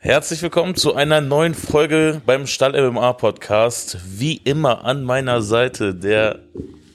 Herzlich 0.00 0.40
willkommen 0.42 0.76
zu 0.76 0.94
einer 0.94 1.20
neuen 1.20 1.54
Folge 1.54 2.22
beim 2.24 2.46
Stall 2.46 2.80
MMA 2.80 3.14
Podcast. 3.14 3.98
Wie 4.06 4.36
immer 4.36 4.84
an 4.84 5.02
meiner 5.02 5.42
Seite 5.42 5.92
der 5.92 6.38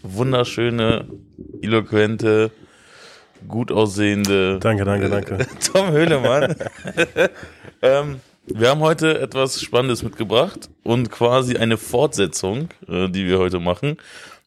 wunderschöne, 0.04 1.10
eloquente, 1.62 2.52
gut 3.46 3.74
aussehende 3.74 4.58
Danke, 4.60 4.86
danke, 4.86 5.10
danke. 5.10 5.46
Tom 5.74 5.92
Höhlemann. 5.92 6.56
ähm, 7.82 8.22
wir 8.46 8.70
haben 8.70 8.80
heute 8.80 9.20
etwas 9.20 9.62
Spannendes 9.62 10.02
mitgebracht 10.02 10.70
und 10.84 11.12
quasi 11.12 11.58
eine 11.58 11.76
Fortsetzung, 11.76 12.70
äh, 12.88 13.10
die 13.10 13.28
wir 13.28 13.38
heute 13.38 13.60
machen. 13.60 13.98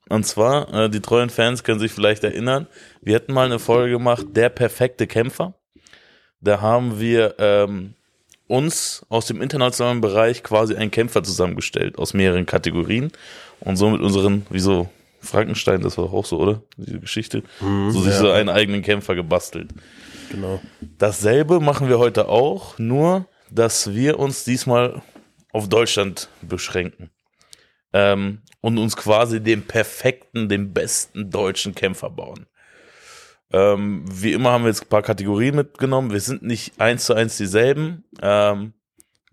Und 0.08 0.24
zwar, 0.24 0.72
äh, 0.72 0.88
die 0.88 1.00
treuen 1.00 1.28
Fans 1.28 1.62
können 1.62 1.78
sich 1.78 1.92
vielleicht 1.92 2.24
erinnern, 2.24 2.68
wir 3.02 3.16
hatten 3.16 3.34
mal 3.34 3.44
eine 3.44 3.58
Folge 3.58 3.92
gemacht, 3.92 4.24
der 4.30 4.48
perfekte 4.48 5.06
Kämpfer. 5.06 5.52
Da 6.40 6.62
haben 6.62 6.98
wir 6.98 7.34
ähm, 7.38 7.95
uns 8.48 9.04
aus 9.08 9.26
dem 9.26 9.42
internationalen 9.42 10.00
Bereich 10.00 10.42
quasi 10.42 10.74
einen 10.76 10.90
Kämpfer 10.90 11.22
zusammengestellt 11.22 11.98
aus 11.98 12.14
mehreren 12.14 12.46
Kategorien 12.46 13.10
und 13.60 13.76
so 13.76 13.90
mit 13.90 14.00
unseren, 14.00 14.46
wieso 14.50 14.88
Frankenstein, 15.20 15.80
das 15.80 15.98
war 15.98 16.06
doch 16.06 16.12
auch 16.12 16.24
so, 16.24 16.38
oder? 16.38 16.62
Diese 16.76 17.00
Geschichte. 17.00 17.42
Mhm, 17.60 17.90
so 17.90 18.00
sich 18.00 18.12
ja. 18.12 18.18
so 18.18 18.30
einen 18.30 18.48
eigenen 18.48 18.82
Kämpfer 18.82 19.14
gebastelt. 19.14 19.70
Genau. 20.30 20.60
Dasselbe 20.98 21.60
machen 21.60 21.88
wir 21.88 21.98
heute 21.98 22.28
auch, 22.28 22.78
nur 22.78 23.26
dass 23.50 23.92
wir 23.92 24.18
uns 24.18 24.44
diesmal 24.44 25.02
auf 25.52 25.68
Deutschland 25.68 26.28
beschränken. 26.42 27.10
Ähm, 27.92 28.42
und 28.60 28.78
uns 28.78 28.96
quasi 28.96 29.40
den 29.40 29.62
perfekten, 29.62 30.48
den 30.48 30.72
besten 30.72 31.30
deutschen 31.30 31.74
Kämpfer 31.74 32.10
bauen. 32.10 32.46
Ähm, 33.52 34.04
wie 34.10 34.32
immer 34.32 34.50
haben 34.50 34.64
wir 34.64 34.68
jetzt 34.68 34.82
ein 34.82 34.88
paar 34.88 35.02
Kategorien 35.02 35.54
mitgenommen. 35.54 36.12
Wir 36.12 36.20
sind 36.20 36.42
nicht 36.42 36.80
eins 36.80 37.04
zu 37.04 37.14
eins 37.14 37.36
dieselben, 37.36 38.04
ähm, 38.20 38.72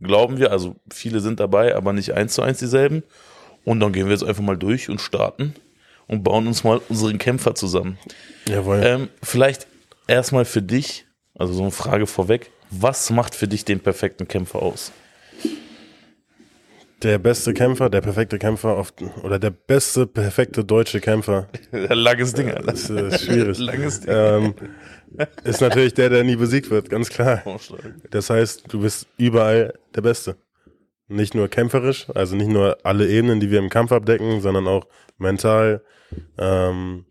glauben 0.02 0.38
wir. 0.38 0.52
Also 0.52 0.76
viele 0.92 1.20
sind 1.20 1.40
dabei, 1.40 1.76
aber 1.76 1.94
nicht 1.94 2.14
eins 2.14 2.34
zu 2.34 2.42
eins 2.42 2.60
dieselben. 2.60 3.04
Und 3.66 3.80
dann 3.80 3.94
gehen 3.94 4.06
wir 4.06 4.14
jetzt 4.14 4.24
einfach 4.24 4.44
mal 4.44 4.58
durch 4.58 4.90
und 4.90 5.02
starten 5.02 5.56
und 6.08 6.24
bauen 6.24 6.48
uns 6.48 6.64
mal 6.64 6.82
unseren 6.90 7.18
Kämpfer 7.18 7.56
zusammen. 7.56 7.98
Jawohl. 8.48 8.82
Ähm, 8.84 9.10
vielleicht 9.22 9.68
erstmal 10.08 10.46
für 10.46 10.62
dich, 10.62 11.06
also 11.36 11.54
so 11.54 11.62
eine 11.62 11.72
Frage 11.72 12.08
vorweg. 12.08 12.52
Was 12.70 13.10
macht 13.10 13.36
für 13.36 13.48
dich 13.48 13.66
den 13.66 13.80
perfekten 13.80 14.28
Kämpfer 14.28 14.62
aus? 14.62 14.92
Der 17.04 17.20
beste 17.20 17.54
Kämpfer, 17.54 17.90
der 17.90 18.02
perfekte 18.02 18.40
Kämpfer 18.40 18.78
auf, 18.78 18.94
oder 19.24 19.40
der 19.40 19.50
beste, 19.50 20.08
perfekte 20.08 20.64
deutsche 20.64 21.00
Kämpfer. 21.00 21.50
Langes 21.72 22.34
Ding, 22.34 22.50
Alter. 22.50 22.72
Das 22.72 22.90
ist 22.90 23.26
schwierig. 23.26 23.58
Langes 23.60 24.02
Ding. 24.02 24.14
ähm, 24.16 24.54
ist 25.44 25.62
natürlich 25.62 25.94
der, 25.94 26.10
der 26.10 26.24
nie 26.24 26.36
besiegt 26.36 26.70
wird, 26.70 26.90
ganz 26.90 27.10
klar. 27.10 27.40
Vorschlagen. 27.40 28.02
Das 28.10 28.30
heißt, 28.30 28.72
du 28.72 28.82
bist 28.82 29.08
überall 29.18 29.74
der 29.96 30.02
Beste. 30.02 30.38
Nicht 31.08 31.36
nur 31.36 31.50
kämpferisch, 31.50 32.08
also 32.16 32.36
nicht 32.36 32.50
nur 32.50 32.78
alle 32.84 33.08
Ebenen, 33.08 33.40
die 33.40 33.52
wir 33.52 33.60
im 33.60 33.70
Kampf 33.70 33.92
abdecken, 33.92 34.42
sondern 34.42 34.68
auch 34.68 34.88
mental, 35.18 35.84
ähm, 36.38 37.06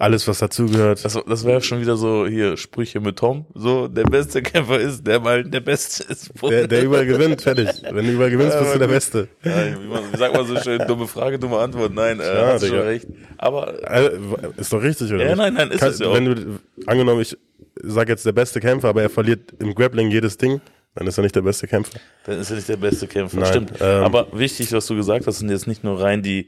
alles, 0.00 0.28
was 0.28 0.38
dazugehört. 0.38 1.04
Das, 1.04 1.18
das 1.26 1.44
wäre 1.44 1.60
schon 1.60 1.80
wieder 1.80 1.96
so 1.96 2.26
hier 2.26 2.56
Sprüche 2.56 3.00
mit 3.00 3.16
Tom. 3.18 3.46
So, 3.54 3.88
der 3.88 4.04
beste 4.04 4.42
Kämpfer 4.42 4.78
ist, 4.78 5.04
der 5.06 5.18
mal 5.18 5.42
der 5.42 5.60
Beste 5.60 6.04
ist. 6.04 6.30
Der, 6.42 6.68
der 6.68 6.84
überall 6.84 7.04
gewinnt, 7.06 7.42
fertig. 7.42 7.68
Wenn 7.90 8.06
du 8.06 8.12
überall 8.12 8.30
gewinnst, 8.30 8.58
bist 8.58 8.74
du 8.74 8.78
der 8.78 8.86
Beste. 8.88 9.28
Ja, 9.42 9.52
wie, 9.82 9.86
man, 9.88 10.02
sagt 10.16 10.34
man 10.36 10.46
so 10.46 10.56
schön, 10.60 10.78
dumme 10.86 11.08
Frage, 11.08 11.38
dumme 11.38 11.58
Antwort. 11.58 11.92
Nein, 11.92 12.20
äh, 12.20 12.24
Ja, 12.24 12.46
hast 12.52 12.62
du 12.62 12.68
schon 12.68 12.76
Digga. 12.76 12.88
recht. 12.88 13.06
Aber 13.38 13.74
Also, 13.84 14.10
ist 14.56 14.72
doch 14.72 14.82
richtig, 14.82 15.12
oder? 15.12 15.26
Ja, 15.28 15.34
nein, 15.36 15.54
nein, 15.54 15.70
ist 15.72 15.82
es 15.82 15.98
ja 15.98 16.06
auch. 16.06 16.14
Wenn 16.14 16.24
du, 16.26 16.58
angenommen, 16.86 17.20
ich 17.22 17.36
sag 17.82 18.08
jetzt 18.08 18.24
der 18.24 18.32
beste 18.32 18.60
Kämpfer, 18.60 18.88
aber 18.88 19.02
er 19.02 19.10
verliert 19.10 19.52
im 19.58 19.74
Grappling 19.74 20.10
jedes 20.10 20.36
Ding, 20.36 20.60
dann 20.94 21.06
ist 21.08 21.18
er 21.18 21.22
nicht 21.22 21.34
der 21.34 21.42
beste 21.42 21.66
Kämpfer. 21.66 21.98
dann 22.24 22.38
ist 22.40 22.50
er 22.50 22.56
nicht 22.56 22.68
der 22.68 22.76
beste 22.76 23.06
Kämpfer. 23.08 23.38
Nein, 23.40 23.48
Stimmt. 23.48 23.72
ähm, 23.80 24.04
Aber 24.04 24.26
wichtig, 24.32 24.72
was 24.72 24.86
du 24.86 24.94
gesagt 24.96 25.26
hast, 25.26 25.38
sind 25.40 25.50
jetzt 25.50 25.66
nicht 25.66 25.82
nur 25.84 26.00
rein 26.00 26.22
die 26.22 26.46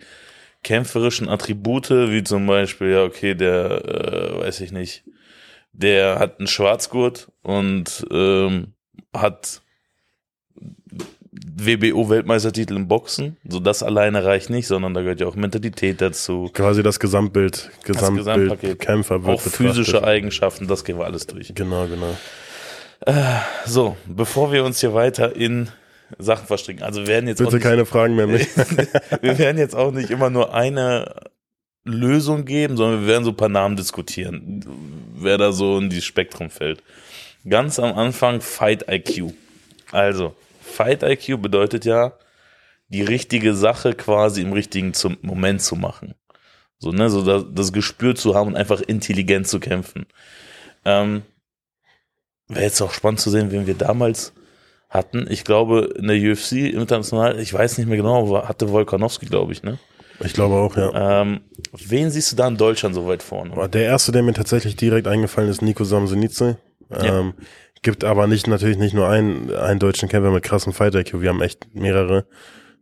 kämpferischen 0.63 1.29
Attribute, 1.29 1.91
wie 1.91 2.23
zum 2.23 2.47
Beispiel, 2.47 2.89
ja, 2.91 3.05
okay, 3.05 3.35
der, 3.35 3.85
äh, 3.85 4.41
weiß 4.41 4.61
ich 4.61 4.73
nicht, 4.73 5.05
der 5.73 6.19
hat 6.19 6.39
einen 6.39 6.49
Schwarzgurt 6.49 7.31
und 7.43 8.07
ähm, 8.11 8.75
hat 9.15 9.63
WBO-Weltmeistertitel 11.33 12.75
im 12.75 12.89
Boxen. 12.89 13.37
So 13.47 13.61
das 13.61 13.83
alleine 13.83 14.25
reicht 14.25 14.51
nicht, 14.51 14.67
sondern 14.67 14.95
da 14.95 15.03
gehört 15.03 15.21
ja 15.21 15.27
auch 15.27 15.37
Mentalität 15.37 16.01
dazu. 16.01 16.51
Quasi 16.53 16.83
das 16.83 17.01
Gesamtbild, 17.01 17.71
Gesamtbild 17.85 18.27
Gesamtpaket. 18.27 18.79
Kämpfer 18.81 19.25
wird 19.25 19.37
Auch 19.37 19.41
physische 19.41 19.93
betrachtet. 19.93 20.09
Eigenschaften, 20.09 20.67
das 20.67 20.85
gehen 20.85 20.99
wir 20.99 21.05
alles 21.05 21.27
durch. 21.27 21.53
Genau, 21.55 21.87
genau. 21.87 22.17
So, 23.65 23.97
bevor 24.07 24.53
wir 24.53 24.65
uns 24.65 24.81
hier 24.81 24.93
weiter 24.93 25.35
in 25.35 25.69
Sachen 26.19 26.47
verstricken, 26.47 26.83
also 26.83 27.03
wir 27.03 27.09
werden 27.09 27.29
jetzt 27.29 27.41
auch 27.41 27.47
Bitte 27.47 27.57
nicht, 27.57 27.65
keine 27.65 27.87
Fragen 27.87 28.17
mehr 28.17 28.27
mit. 28.27 28.49
wir 29.23 29.39
werden 29.39 29.59
jetzt 29.59 29.75
auch 29.75 29.93
nicht 29.93 30.11
immer 30.11 30.31
nur 30.31 30.55
eine 30.55 31.31
Lösung 31.85 32.45
geben, 32.45 32.77
sondern 32.77 33.03
wir 33.03 33.09
werden 33.09 33.25
so 33.25 33.31
ein 33.31 33.37
paar 33.37 33.49
Namen 33.49 33.77
diskutieren, 33.77 34.65
wer 35.15 35.39
da 35.39 35.53
so 35.53 35.79
in 35.79 35.91
dieses 35.91 36.05
Spektrum 36.05 36.51
fällt. 36.51 36.83
Ganz 37.49 37.79
am 37.79 37.97
Anfang 37.97 38.41
Fight 38.41 38.87
IQ. 38.91 39.33
Also, 39.91 40.35
Fight 40.61 41.03
IQ 41.03 41.41
bedeutet 41.41 41.85
ja, 41.85 42.13
die 42.89 43.03
richtige 43.03 43.55
Sache 43.55 43.95
quasi 43.95 44.43
im 44.43 44.53
richtigen 44.53 44.93
zum 44.95 45.17
Moment 45.23 45.63
zu 45.63 45.77
machen. 45.77 46.15
So, 46.79 46.93
ne, 46.93 47.09
so 47.09 47.25
das, 47.25 47.45
das 47.53 47.73
Gespür 47.73 48.15
zu 48.15 48.35
haben 48.35 48.49
und 48.49 48.57
einfach 48.57 48.81
intelligent 48.81 49.47
zu 49.47 49.61
kämpfen. 49.61 50.07
Ähm, 50.85 51.23
Wäre 52.49 52.65
jetzt 52.65 52.81
auch 52.81 52.93
spannend 52.93 53.21
zu 53.21 53.31
sehen, 53.31 53.53
wen 53.53 53.67
wir 53.67 53.75
damals 53.75 54.33
hatten. 54.91 55.27
Ich 55.31 55.45
glaube, 55.45 55.95
in 55.97 56.09
der 56.09 56.17
UFC 56.17 56.53
international, 56.53 57.39
ich 57.39 57.55
weiß 57.55 57.79
nicht 57.79 57.87
mehr 57.87 57.97
genau, 57.97 58.47
hatte 58.47 58.71
Volkanowski, 58.71 59.27
glaube 59.27 59.53
ich, 59.53 59.63
ne? 59.63 59.79
Ich 60.23 60.35
glaube 60.35 60.57
auch, 60.57 60.77
ja. 60.77 61.23
Ähm, 61.23 61.41
wen 61.73 62.11
siehst 62.11 62.33
du 62.33 62.37
da 62.37 62.47
in 62.49 62.59
Deutschland 62.59 62.95
so 62.95 63.07
weit 63.07 63.23
vorne? 63.23 63.69
Der 63.71 63.85
erste, 63.85 64.13
der 64.13 64.23
mir 64.23 64.35
tatsächlich 64.35 64.77
direkt 64.77 65.07
eingefallen 65.07 65.49
ist, 65.49 65.63
Nico 65.63 65.85
Samsenice. 65.85 66.57
Ja. 66.91 67.21
Ähm, 67.21 67.35
gibt 67.83 68.05
aber 68.05 68.27
nicht 68.27 68.47
natürlich 68.47 68.77
nicht 68.77 68.93
nur 68.93 69.09
einen, 69.09 69.51
einen 69.55 69.79
deutschen 69.79 70.11
Kämpfer 70.11 70.31
mit 70.31 70.43
krassem 70.43 70.75
Fight 70.75 70.95
IQ. 70.95 71.23
Wir 71.23 71.31
haben 71.31 71.41
echt 71.41 71.75
mehrere. 71.75 72.27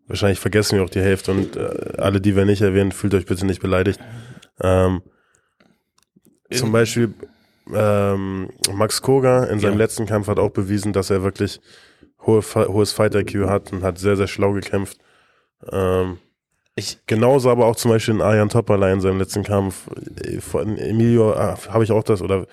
Wahrscheinlich 0.09 0.41
vergessen 0.41 0.79
wir 0.79 0.85
auch 0.85 0.91
die 0.91 1.01
Hälfte 1.01 1.31
und 1.31 1.57
äh, 1.57 1.93
alle, 1.99 2.21
die 2.21 2.35
wir 2.35 2.45
nicht 2.45 2.63
erwähnen, 2.63 2.91
fühlt 2.91 3.15
euch 3.15 3.27
bitte 3.27 3.47
nicht 3.47 3.61
beleidigt. 3.61 4.01
Ähm, 4.61 5.03
zum 6.51 6.73
Beispiel 6.73 7.15
ähm, 7.75 8.51
Max 8.75 9.03
Koga 9.03 9.45
in 9.45 9.61
seinem 9.61 9.73
Ja. 9.73 9.79
letzten 9.79 10.07
Kampf 10.07 10.29
hat 10.29 10.39
auch 10.39 10.51
bewiesen, 10.51 10.93
dass 10.93 11.11
er 11.11 11.23
wirklich 11.23 11.61
hohe, 12.27 12.43
hohes 12.43 12.93
Fight 12.93 13.15
IQ 13.15 13.47
hat 13.49 13.73
und 13.73 13.83
hat 13.83 13.99
sehr, 13.99 14.17
sehr 14.17 14.27
schlau 14.29 14.53
gekämpft. 14.53 14.99
Ähm, 15.71 16.19
Ich, 16.77 16.99
genauso 17.07 17.51
aber 17.51 17.67
auch 17.67 17.75
zum 17.77 17.91
Beispiel 17.91 18.15
in 18.15 18.21
Arjan 18.23 18.49
Topperlei 18.51 18.93
in 18.93 19.01
seinem 19.01 19.19
letzten 19.19 19.43
Kampf. 19.43 19.89
äh, 20.25 20.41
Von 20.41 20.79
Emilio 20.79 21.33
ah, 21.33 21.59
habe 21.71 21.83
ich 21.85 21.91
auch 21.93 22.05
das, 22.05 22.23
oder 22.23 22.47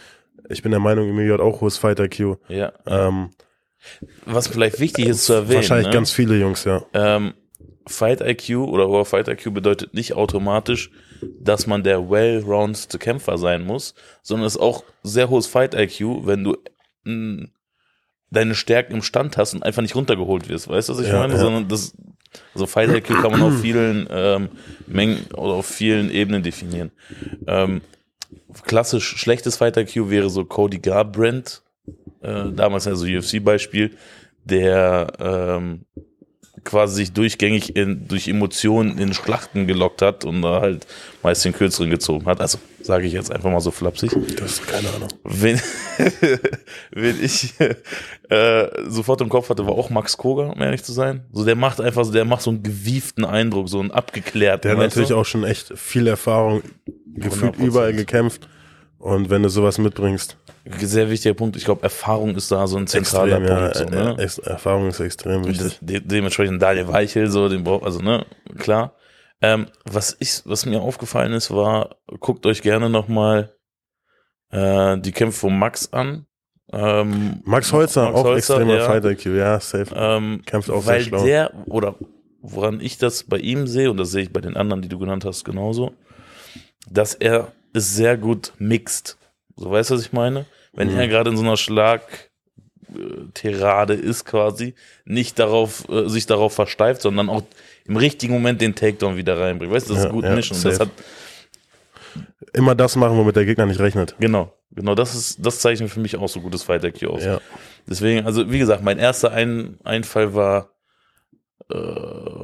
ich 0.50 0.62
bin 0.64 0.72
der 0.72 0.80
Meinung, 0.80 1.08
Emilio 1.10 1.36
hat 1.36 1.42
auch 1.42 1.62
hohes 1.62 1.78
Fight 1.78 2.00
IQ. 2.00 2.38
ja. 2.48 2.74
Ähm, 2.88 3.30
Was 4.26 4.48
vielleicht 4.48 4.80
wichtig 4.80 5.06
ist 5.08 5.26
zu 5.26 5.34
erwähnen. 5.34 5.58
wahrscheinlich 5.58 5.88
ne? 5.88 5.94
ganz 5.94 6.12
viele 6.12 6.38
Jungs, 6.40 6.64
ja. 6.64 6.84
ähm, 6.94 7.34
Fight 7.88 8.22
IQ 8.22 8.58
oder 8.58 8.88
hoher 8.88 9.06
Fight 9.06 9.28
IQ 9.28 9.54
bedeutet 9.54 9.94
nicht 9.94 10.14
automatisch, 10.14 10.90
dass 11.40 11.68
man 11.68 11.84
der 11.84 12.10
well-rounded 12.10 13.00
Kämpfer 13.00 13.38
sein 13.38 13.64
muss, 13.64 13.94
sondern 14.22 14.48
es 14.48 14.56
ist 14.56 14.62
auch 14.62 14.84
sehr 15.04 15.30
hohes 15.30 15.48
Fight 15.48 15.74
IQ, 15.74 16.26
wenn 16.26 16.44
du 16.44 16.58
deine 18.32 18.56
Stärken 18.56 18.94
im 18.96 19.02
Stand 19.04 19.38
hast 19.38 19.54
und 19.54 19.64
einfach 19.64 19.82
nicht 19.82 19.96
runtergeholt 19.96 20.50
wirst. 20.50 20.68
Weißt 20.68 20.90
du, 20.90 20.94
was 20.94 21.00
ich 21.02 21.08
Ja, 21.08 21.20
meine? 21.20 21.34
ja. 21.34 21.40
Sondern 21.40 21.68
das, 21.68 21.96
also 22.54 22.66
Fight 22.66 22.90
IQ 22.90 23.22
kann 23.22 23.32
man 23.32 23.42
auf 23.44 23.60
vielen 23.62 24.08
ähm, 24.10 24.50
Mengen 24.88 25.26
oder 25.34 25.54
auf 25.54 25.68
vielen 25.68 26.10
Ebenen 26.12 26.44
definieren. 26.44 26.92
Ähm, 27.48 27.82
klassisch 28.64 29.18
schlechtes 29.18 29.58
Fight 29.58 29.78
IQ 29.78 30.10
wäre 30.10 30.30
so 30.30 30.44
Cody 30.46 30.80
Garbrandt, 30.80 31.62
äh, 32.22 32.52
damals 32.52 32.88
also 32.88 33.06
UFC-Beispiel, 33.06 33.96
der 34.44 35.14
ähm, 35.20 35.86
quasi 36.66 36.96
sich 36.96 37.14
durchgängig 37.14 37.76
in, 37.76 38.08
durch 38.08 38.28
Emotionen 38.28 38.98
in 38.98 39.14
Schlachten 39.14 39.68
gelockt 39.68 40.02
hat 40.02 40.26
und 40.26 40.42
da 40.42 40.60
halt 40.62 40.86
meist 41.24 41.46
den 41.46 41.54
kürzeren 41.54 41.90
gezogen 41.90 42.26
hat. 42.26 42.42
Also 42.42 42.58
sage 42.82 43.08
ich 43.08 43.14
jetzt 43.14 43.32
einfach 43.32 43.50
mal 43.50 43.62
so 43.62 43.72
flapsig. 43.72 44.12
Das 44.36 44.54
ist 44.54 44.68
keine 44.68 44.90
Ahnung. 44.90 45.10
Wenn, 45.24 45.62
wenn 46.92 47.24
ich 47.24 47.54
äh, 48.30 48.68
sofort 48.88 49.22
im 49.22 49.30
Kopf 49.30 49.50
hatte, 49.50 49.66
war 49.66 49.74
auch 49.74 49.90
Max 49.90 50.18
Koga, 50.18 50.48
um 50.48 50.62
ehrlich 50.62 50.84
zu 50.84 50.92
sein. 50.92 51.24
So, 51.32 51.46
der 51.46 51.56
macht 51.56 51.80
einfach 51.80 52.04
so, 52.04 52.12
der 52.12 52.26
macht 52.26 52.42
so 52.42 52.50
einen 52.50 52.64
gewieften 52.64 53.24
Eindruck, 53.24 53.70
so 53.70 53.80
einen 53.80 53.92
abgeklärten. 53.92 54.64
Der 54.64 54.72
hat 54.72 54.80
natürlich 54.80 55.10
du? 55.10 55.18
auch 55.18 55.26
schon 55.26 55.44
echt 55.44 55.78
viel 55.78 56.08
Erfahrung, 56.08 56.64
gefühlt 57.16 57.56
100%. 57.56 57.64
überall 57.64 57.94
gekämpft. 57.94 58.50
Und 59.06 59.30
wenn 59.30 59.44
du 59.44 59.50
sowas 59.50 59.78
mitbringst, 59.78 60.36
Sehr 60.80 61.12
wichtiger 61.12 61.36
Punkt. 61.36 61.56
Ich 61.58 61.64
glaube, 61.64 61.84
Erfahrung 61.84 62.36
ist 62.36 62.52
da 62.52 62.66
so 62.66 62.78
ein 62.78 62.88
zentraler 62.88 63.38
extrem, 63.38 63.56
ja, 63.56 63.62
Punkt. 63.70 63.76
So, 63.78 63.86
ne? 63.86 64.16
äh, 64.18 64.24
ex- 64.24 64.38
Erfahrung 64.40 64.88
ist 64.88 65.00
extrem 65.00 65.46
wichtig. 65.46 65.78
de 65.80 66.00
dementsprechend 66.00 66.60
Daniel 66.60 66.88
Weichel, 66.88 67.30
so, 67.30 67.48
den 67.48 67.64
braucht, 67.64 67.84
also, 67.86 68.00
ne, 68.00 68.26
klar. 68.58 68.96
Ähm, 69.42 69.68
was 69.84 70.18
ich, 70.20 70.42
was 70.46 70.66
mir 70.66 70.82
aufgefallen 70.82 71.34
ist, 71.34 71.52
war, 71.52 71.98
guckt 72.20 72.48
euch 72.48 72.64
gerne 72.64 72.90
nochmal 72.90 73.54
äh, 74.50 74.98
die 74.98 75.12
Kämpfe 75.12 75.38
von 75.42 75.60
Max 75.60 75.94
an. 75.94 76.26
Ähm, 76.74 77.42
Max 77.44 77.72
Holzer, 77.72 78.06
Max 78.06 78.16
auch 78.16 78.24
Holzer, 78.24 78.38
extremer 78.56 78.78
ja. 78.78 78.86
Fight 78.88 79.06
IQ, 79.06 79.26
ja, 79.38 79.60
safe. 79.60 79.94
ähm, 79.96 80.42
Kämpft 80.48 80.72
auch 80.72 80.82
sehr 80.82 80.96
weil 80.96 81.04
schlau. 81.04 81.24
der, 81.24 81.52
oder 81.68 81.94
woran 82.42 82.80
ich 82.82 82.98
das 82.98 83.22
bei 83.24 83.38
ihm 83.38 83.68
sehe, 83.68 83.92
und 83.92 83.98
das 83.98 84.10
sehe 84.10 84.24
ich 84.24 84.34
bei 84.34 84.42
den 84.42 84.58
anderen, 84.58 84.82
die 84.82 84.90
du 84.90 84.98
genannt 84.98 85.26
hast, 85.26 85.44
genauso, 85.46 85.94
dass 86.90 87.14
er 87.14 87.52
es 87.76 87.96
sehr 87.96 88.18
gut 88.18 88.54
mixt. 88.58 89.18
So 89.56 89.72
weißt 89.72 89.90
du, 89.90 89.96
was 89.96 90.02
ich 90.02 90.14
meine? 90.14 90.46
Wenn 90.74 90.92
Mhm. 90.92 90.98
er 91.00 91.08
gerade 91.08 91.30
in 91.30 91.38
so 91.38 91.44
einer 91.44 91.56
Schlagtirade 91.58 93.94
ist 93.94 94.26
quasi, 94.26 94.76
nicht 95.06 95.40
darauf, 95.40 95.88
äh, 95.90 96.08
sich 96.10 96.26
darauf 96.26 96.54
versteift, 96.54 97.02
sondern 97.02 97.30
auch 97.30 97.44
im 97.86 97.96
richtigen 97.98 98.34
Moment 98.34 98.62
den 98.62 98.76
Takedown 98.76 99.16
wieder 99.18 99.40
reinbringt. 99.40 99.74
Weißt 99.74 99.90
du, 99.90 99.94
das 99.94 100.04
Ja, 100.04 100.10
ist 100.10 100.14
gut 100.14 100.24
ja, 100.26 100.36
mischen. 100.36 100.62
Das 100.62 100.80
hat, 100.80 100.90
Immer 102.54 102.76
das 102.76 102.96
machen, 102.96 103.18
womit 103.18 103.36
der 103.36 103.44
Gegner 103.46 103.66
nicht 103.66 103.80
rechnet. 103.82 104.16
genau, 104.20 104.54
genau, 104.72 104.96
das 104.96 105.14
ist, 105.16 105.46
das 105.46 105.60
zeichnet 105.60 105.90
für 105.90 106.00
mich 106.00 106.16
auch 106.16 106.30
so 106.30 106.40
gutes 106.40 106.64
Fight 106.64 106.84
IQ 106.86 107.08
aus. 107.08 107.26
Ja. 107.26 107.42
Deswegen, 107.88 108.26
also 108.26 108.50
wie 108.52 108.60
gesagt, 108.60 108.82
mein 108.84 108.98
erster 108.98 109.32
Ein 109.32 109.78
Einfall 109.84 110.34
war 110.34 110.70
äh, 111.70 111.76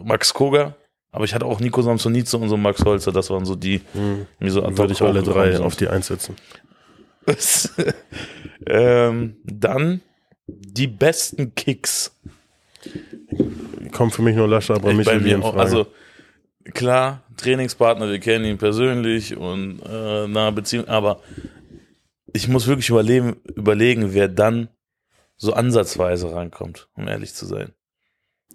Max 0.04 0.34
Koga, 0.34 0.76
aber 1.12 1.26
ich 1.26 1.34
hatte 1.34 1.46
auch 1.46 1.60
Nico 1.60 1.82
Samsonize 1.82 2.38
und 2.38 2.50
so 2.50 2.58
Max 2.58 2.84
Holzer, 2.84 3.12
das 3.12 3.30
waren 3.30 3.46
so 3.46 3.56
die, 3.56 3.82
Mhm. 3.94 4.28
die 4.40 4.50
so 4.50 4.64
ad 4.64 4.76
hoc 4.82 5.02
alle 5.02 5.24
drei 5.24 5.60
auf 5.60 5.76
die 5.76 5.88
einsetzen. 5.88 6.36
ähm, 8.68 9.38
dann 9.44 10.02
die 10.48 10.88
besten 10.88 11.54
Kicks. 11.56 12.16
Kommt 13.92 14.14
für 14.14 14.22
mich 14.22 14.36
nur 14.36 14.48
bei 14.48 14.58
Abramishvili 14.58 15.20
mir 15.22 15.36
in 15.36 15.44
auch. 15.44 15.56
Also 15.56 15.88
klar, 16.74 17.24
Trainingspartner, 17.38 18.10
wir 18.10 18.20
kennen 18.20 18.46
ihn 18.46 18.58
persönlich 18.58 19.36
und 19.38 19.82
äh, 19.88 20.28
nahe 20.28 20.52
Beziehung, 20.52 20.88
aber 20.88 21.22
ich 22.34 22.48
muss 22.48 22.68
wirklich 22.68 22.90
überlegen, 22.90 23.38
überlegen, 23.56 24.14
wer 24.14 24.28
dann 24.28 24.70
so 25.38 25.54
ansatzweise 25.54 26.34
rankommt, 26.34 26.88
um 26.96 27.08
ehrlich 27.08 27.34
zu 27.34 27.46
sein. 27.46 27.74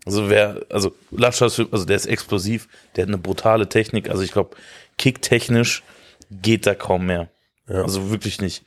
Also 0.06 0.30
wer, 0.30 0.64
also 0.70 0.94
Lascha 1.10 1.46
ist, 1.46 1.56
für- 1.56 1.68
also 1.72 1.84
der 1.84 1.96
ist 1.96 2.06
explosiv, 2.06 2.68
der 2.94 3.02
hat 3.02 3.08
eine 3.08 3.18
brutale 3.18 3.68
Technik, 3.68 4.08
also 4.08 4.22
ich 4.22 4.32
glaube, 4.32 4.56
kicktechnisch 4.96 5.82
geht 6.30 6.66
da 6.66 6.74
kaum 6.74 7.06
mehr. 7.06 7.28
Ja. 7.68 7.82
Also 7.82 8.10
wirklich 8.10 8.40
nicht. 8.40 8.64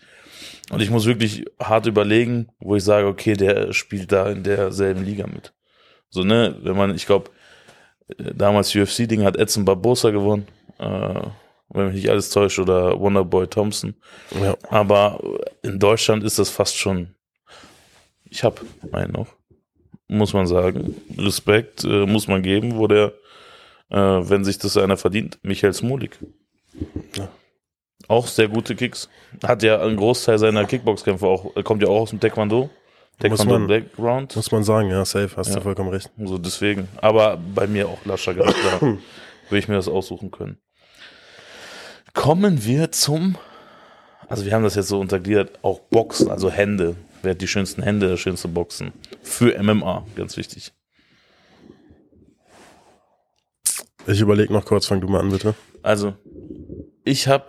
Und 0.70 0.82
ich 0.82 0.90
muss 0.92 1.06
wirklich 1.06 1.46
hart 1.60 1.86
überlegen, 1.88 2.50
wo 2.60 2.76
ich 2.76 2.84
sage, 2.84 3.08
okay, 3.08 3.34
der 3.34 3.74
spielt 3.74 4.12
da 4.12 4.30
in 4.30 4.44
derselben 4.44 5.04
Liga 5.04 5.26
mit. 5.28 5.54
So, 6.10 6.24
ne, 6.24 6.58
wenn 6.62 6.76
man, 6.78 6.94
ich 6.94 7.06
glaube, 7.06 7.32
damals 8.18 8.76
UFC-Ding 8.76 9.24
hat 9.24 9.38
Edson 9.38 9.66
Barbosa 9.66 10.12
gewonnen, 10.12 10.48
äh, 10.78 11.22
wenn 11.70 11.86
mich 11.88 11.96
nicht 11.96 12.10
alles 12.10 12.30
täuscht, 12.32 12.60
oder 12.60 13.00
Wonderboy 13.00 13.48
Thompson. 13.48 13.96
ja. 14.42 14.56
Aber 14.70 15.20
in 15.62 15.80
Deutschland 15.80 16.24
ist 16.24 16.38
das 16.40 16.50
fast 16.50 16.78
schon, 16.78 17.16
ich 18.26 18.44
habe 18.44 18.62
einen 18.92 19.14
noch, 19.14 19.36
muss 20.10 20.34
man 20.34 20.46
sagen. 20.48 20.96
Respekt 21.18 21.84
äh, 21.86 22.06
muss 22.06 22.28
man 22.28 22.44
geben, 22.44 22.76
wo 22.78 22.88
der, 22.88 23.14
äh, 23.90 23.96
wenn 23.98 24.44
sich 24.44 24.58
das 24.58 24.76
einer 24.76 24.98
verdient, 24.98 25.40
Michael 25.44 25.74
Smolik. 25.74 26.20
Ja. 27.16 27.30
Auch 28.08 28.28
sehr 28.28 28.48
gute 28.48 28.76
Kicks. 28.76 29.08
Hat 29.44 29.64
ja 29.64 29.82
einen 29.82 29.96
Großteil 29.98 30.38
seiner 30.40 30.66
Kickboxkämpfe 30.66 31.26
auch, 31.28 31.56
er 31.56 31.64
kommt 31.64 31.82
ja 31.84 31.88
auch 31.90 32.02
aus 32.02 32.10
dem 32.10 32.20
Taekwondo. 32.20 32.64
Muss 32.64 32.70
Taekwondo 33.20 33.60
man- 33.60 33.68
Background. 33.68 34.36
Muss 34.36 34.52
man 34.52 34.64
sagen, 34.64 34.90
ja, 34.90 35.06
safe, 35.06 35.30
hast 35.38 35.50
Ja. 35.50 35.56
du 35.56 35.62
vollkommen 35.62 35.90
recht. 35.90 36.10
So 36.18 36.38
deswegen. 36.38 36.88
Aber 37.02 37.38
bei 37.54 37.68
mir 37.68 37.88
auch 37.88 38.04
Lascher 38.06 38.34
ganz 38.34 38.54
klar. 38.54 38.82
Würde 38.82 39.60
ich 39.60 39.68
mir 39.68 39.76
das 39.76 39.88
aussuchen 39.88 40.32
können. 40.32 40.58
Kommen 42.14 42.66
wir 42.66 42.92
zum, 42.92 43.38
also 44.28 44.46
wir 44.46 44.54
haben 44.54 44.64
das 44.64 44.76
jetzt 44.76 44.88
so 44.88 45.00
untergliedert, 45.00 45.60
auch 45.64 45.80
Boxen, 45.80 46.30
also 46.32 46.50
Hände. 46.50 46.96
Wer 47.22 47.32
hat 47.32 47.42
die 47.42 47.48
schönsten 47.48 47.82
Hände, 47.82 48.10
das 48.10 48.20
schönste 48.20 48.48
Boxen? 48.48 48.94
Für 49.22 49.62
MMA, 49.62 50.06
ganz 50.16 50.38
wichtig. 50.38 50.74
Ich 54.08 54.22
überlege 54.22 54.54
noch 54.54 54.66
kurz, 54.66 54.86
fang 54.88 55.02
du 55.02 55.08
mal 55.08 55.20
an, 55.20 55.30
bitte. 55.30 55.54
Also, 55.84 56.16
ich 57.04 57.28
habe 57.28 57.48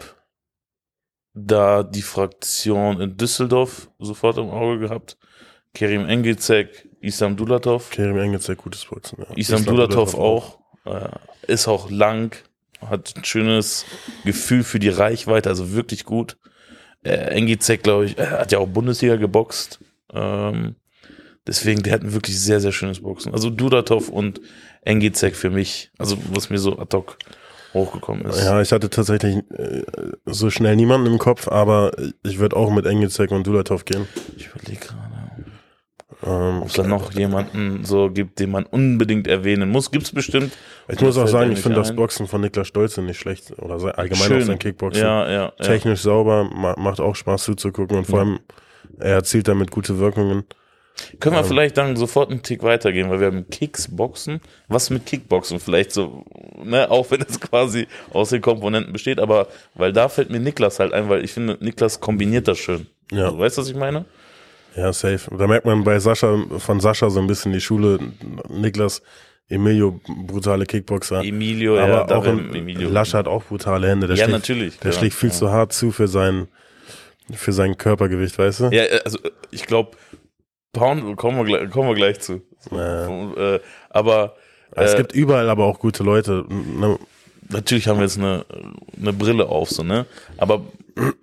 da 1.34 1.82
die 1.82 2.02
Fraktion 2.02 3.00
in 3.00 3.16
Düsseldorf 3.16 3.90
sofort 3.98 4.38
im 4.38 4.50
Auge 4.50 4.80
gehabt. 4.80 5.16
Kerim 5.72 6.06
Engizek, 6.06 6.88
Isam 7.00 7.36
Dulatov. 7.36 7.90
Kerim 7.90 8.18
Engels, 8.18 8.50
gutes 8.56 8.84
Boxen. 8.84 9.18
Ja. 9.20 9.36
Islam 9.36 9.64
Dulatov 9.64 10.14
auch. 10.14 10.58
Äh, 10.84 11.10
ist 11.46 11.68
auch 11.68 11.90
lang, 11.90 12.36
hat 12.80 13.14
ein 13.16 13.24
schönes 13.24 13.84
Gefühl 14.24 14.64
für 14.64 14.78
die 14.78 14.88
Reichweite, 14.88 15.48
also 15.48 15.72
wirklich 15.72 16.04
gut. 16.04 16.36
Äh, 17.02 17.34
Engizek, 17.34 17.82
glaube 17.82 18.06
ich, 18.06 18.18
äh, 18.18 18.26
hat 18.26 18.52
ja 18.52 18.58
auch 18.58 18.68
Bundesliga 18.68 19.16
geboxt. 19.16 19.80
Ähm, 20.12 20.76
deswegen, 21.46 21.82
der 21.82 21.94
hat 21.94 22.02
ein 22.02 22.12
wirklich 22.12 22.38
sehr, 22.38 22.60
sehr 22.60 22.72
schönes 22.72 23.00
Boxen. 23.00 23.32
Also 23.32 23.50
Dudatov 23.50 24.08
und 24.08 24.40
Engizek 24.82 25.36
für 25.36 25.50
mich, 25.50 25.90
also 25.98 26.16
was 26.32 26.50
mir 26.50 26.58
so 26.58 26.78
ad 26.78 26.96
hoc 26.96 27.18
hochgekommen 27.72 28.26
ist. 28.26 28.42
Ja, 28.42 28.60
ich 28.60 28.72
hatte 28.72 28.90
tatsächlich 28.90 29.36
äh, 29.50 29.82
so 30.26 30.50
schnell 30.50 30.74
niemanden 30.74 31.06
im 31.06 31.18
Kopf, 31.18 31.46
aber 31.46 31.92
ich 32.24 32.38
würde 32.38 32.56
auch 32.56 32.70
mit 32.72 32.84
Engizek 32.84 33.30
und 33.30 33.46
Dulatov 33.46 33.84
gehen. 33.84 34.08
Ich 34.36 34.48
überlege 34.48 34.86
gerade, 34.86 35.09
Ähm, 36.26 36.62
ob 36.62 36.68
es 36.68 36.74
da 36.74 36.82
noch 36.82 37.12
jemanden 37.12 37.84
so 37.84 38.10
gibt, 38.10 38.40
den 38.40 38.50
man 38.50 38.64
unbedingt 38.64 39.26
erwähnen 39.26 39.70
muss. 39.70 39.90
Gibt 39.90 40.04
es 40.04 40.12
bestimmt. 40.12 40.52
ich 40.88 41.00
muss 41.00 41.16
auch 41.16 41.26
sagen, 41.26 41.52
ich 41.52 41.60
finde 41.60 41.78
das. 41.78 41.94
Boxen 41.96 42.26
von 42.26 42.40
Niklas 42.42 42.68
Stolze 42.68 43.00
nicht 43.02 43.18
schlecht. 43.18 43.52
Oder 43.58 43.98
allgemein 43.98 44.28
Schön. 44.28 44.42
auch 44.42 44.46
sein 44.46 44.58
Kickboxen. 44.58 45.02
Ja, 45.02 45.26
ja, 45.30 45.42
ja. 45.58 45.64
Technisch 45.64 46.00
sauber, 46.02 46.44
ma 46.44 46.74
macht 46.78 47.00
auch 47.00 47.16
Spaß 47.16 47.44
zuzugucken 47.44 47.96
und 47.98 48.06
vor 48.06 48.18
Ja. 48.18 48.24
allem, 48.26 48.38
er 48.98 49.14
erzielt 49.14 49.48
damit 49.48 49.70
gute 49.70 49.98
Wirkungen. 49.98 50.44
Können 51.20 51.34
wir 51.36 51.40
Ähm. 51.40 51.46
vielleicht 51.46 51.78
dann 51.78 51.96
sofort 51.96 52.30
einen 52.30 52.42
Tick 52.42 52.62
weitergehen, 52.62 53.08
weil 53.08 53.20
wir 53.20 53.28
haben 53.28 53.48
Kicks, 53.48 53.88
Boxen. 53.88 54.40
Was 54.68 54.90
mit 54.90 55.06
Kickboxen 55.06 55.58
vielleicht 55.58 55.92
so, 55.92 56.24
ne, 56.62 56.90
auch 56.90 57.10
wenn 57.10 57.22
es 57.22 57.40
quasi 57.40 57.86
aus 58.12 58.28
den 58.28 58.42
Komponenten 58.42 58.92
besteht, 58.92 59.18
aber 59.20 59.46
weil 59.74 59.94
da 59.94 60.10
fällt 60.10 60.28
mir 60.28 60.40
Niklas 60.40 60.78
halt 60.80 60.92
ein, 60.92 61.08
weil 61.08 61.24
ich 61.24 61.32
finde, 61.32 61.56
Niklas 61.60 62.00
kombiniert 62.00 62.46
das 62.48 62.58
schön. 62.58 62.88
Ja. 63.10 63.26
Also, 63.26 63.38
weißt 63.38 63.56
du, 63.56 63.62
was 63.62 63.68
ich 63.70 63.76
meine? 63.76 64.04
Ja, 64.76 64.92
safe. 64.92 65.30
Da 65.36 65.46
merkt 65.46 65.66
man 65.66 65.84
bei 65.84 65.98
Sascha, 65.98 66.36
von 66.58 66.80
Sascha 66.80 67.10
so 67.10 67.20
ein 67.20 67.26
bisschen 67.26 67.52
die 67.52 67.60
Schule. 67.60 67.98
Niklas, 68.48 69.02
Emilio, 69.48 70.00
brutale 70.26 70.64
Kickboxer. 70.64 71.22
Emilio, 71.24 71.78
aber 71.78 72.08
ja, 72.08 72.16
auch 72.16 72.24
im, 72.24 72.54
Emilio. 72.54 72.88
Lascha 72.88 73.18
hat 73.18 73.26
auch 73.28 73.44
brutale 73.44 73.88
Hände. 73.88 74.06
Der 74.06 74.16
ja, 74.16 74.24
schlägt, 74.24 74.38
natürlich. 74.38 74.78
Der 74.78 74.92
ja, 74.92 74.98
schlägt 74.98 75.14
viel 75.14 75.30
ja. 75.30 75.34
zu 75.34 75.50
hart 75.50 75.72
zu 75.72 75.90
für 75.90 76.06
sein, 76.06 76.46
für 77.32 77.52
sein 77.52 77.76
Körpergewicht, 77.76 78.38
weißt 78.38 78.60
du? 78.60 78.64
Ja, 78.70 78.84
also 79.04 79.18
ich 79.50 79.66
glaube, 79.66 79.96
Pound 80.72 81.16
kommen 81.16 81.38
wir, 81.38 81.44
gleich- 81.44 81.70
kommen 81.70 81.88
wir 81.88 81.96
gleich 81.96 82.20
zu. 82.20 82.42
Ja. 82.70 83.54
Äh, 83.54 83.60
aber 83.88 84.36
es 84.72 84.94
äh, 84.94 84.98
gibt 84.98 85.12
überall 85.12 85.50
aber 85.50 85.64
auch 85.64 85.80
gute 85.80 86.04
Leute. 86.04 86.44
Ne? 86.48 86.96
Natürlich 87.50 87.88
haben 87.88 87.98
wir 87.98 88.04
jetzt 88.04 88.18
eine, 88.18 88.44
eine 89.00 89.12
Brille 89.12 89.46
auf, 89.46 89.70
so, 89.70 89.82
ne? 89.82 90.06
Aber 90.36 90.62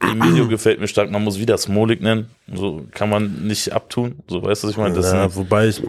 Emilio 0.01 0.47
gefällt 0.47 0.79
mir 0.79 0.87
stark. 0.87 1.11
Man 1.11 1.23
muss 1.23 1.39
wieder 1.39 1.57
Smolik 1.57 2.01
nennen. 2.01 2.29
So 2.53 2.85
kann 2.91 3.09
man 3.09 3.45
nicht 3.47 3.73
abtun. 3.73 4.19
So 4.27 4.41
weißt 4.43 4.63
du, 4.63 4.67
was 4.67 4.71
ich 4.73 4.77
meine? 4.77 4.95
Das 4.95 5.11
Ja, 5.11 5.35
wobei 5.35 5.67
ich 5.67 5.83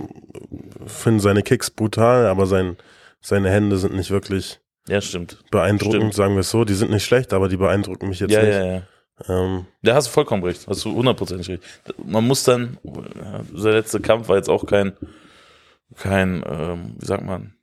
finde 0.87 1.21
seine 1.21 1.43
Kicks 1.43 1.71
brutal, 1.71 2.27
aber 2.27 2.47
sein, 2.47 2.77
seine 3.21 3.51
Hände 3.51 3.79
sind 3.79 3.95
nicht 3.95 4.11
wirklich 4.11 4.61
ja, 4.89 5.01
stimmt. 5.01 5.39
beeindruckend, 5.51 6.01
Stimmt. 6.01 6.15
sagen 6.15 6.35
wir 6.35 6.41
es 6.41 6.51
so. 6.51 6.65
Die 6.65 6.75
sind 6.75 6.91
nicht 6.91 7.05
schlecht, 7.05 7.33
aber 7.33 7.49
die 7.49 7.57
beeindrucken 7.57 8.09
mich 8.09 8.21
jetzt 8.21 8.33
Ja, 8.33 8.43
nicht. 8.43 8.55
ja, 8.55 8.65
ja. 8.65 8.83
Ähm, 9.29 9.67
Da 9.83 9.95
hast 9.95 10.07
du 10.09 10.13
vollkommen 10.13 10.45
recht. 10.45 10.67
Hast 10.69 10.85
du 10.85 10.95
hundertprozentig 10.95 11.49
recht. 11.49 11.63
Man 12.05 12.27
muss 12.27 12.45
dann, 12.45 12.79
der 12.85 13.73
letzte 13.73 14.01
Kampf 14.01 14.29
war 14.29 14.37
jetzt 14.37 14.49
auch 14.49 14.65
kein, 14.67 14.93
kein, 15.97 16.43
ähm, 16.49 16.95
wie 16.99 17.07
sagt 17.07 17.25
man, 17.25 17.55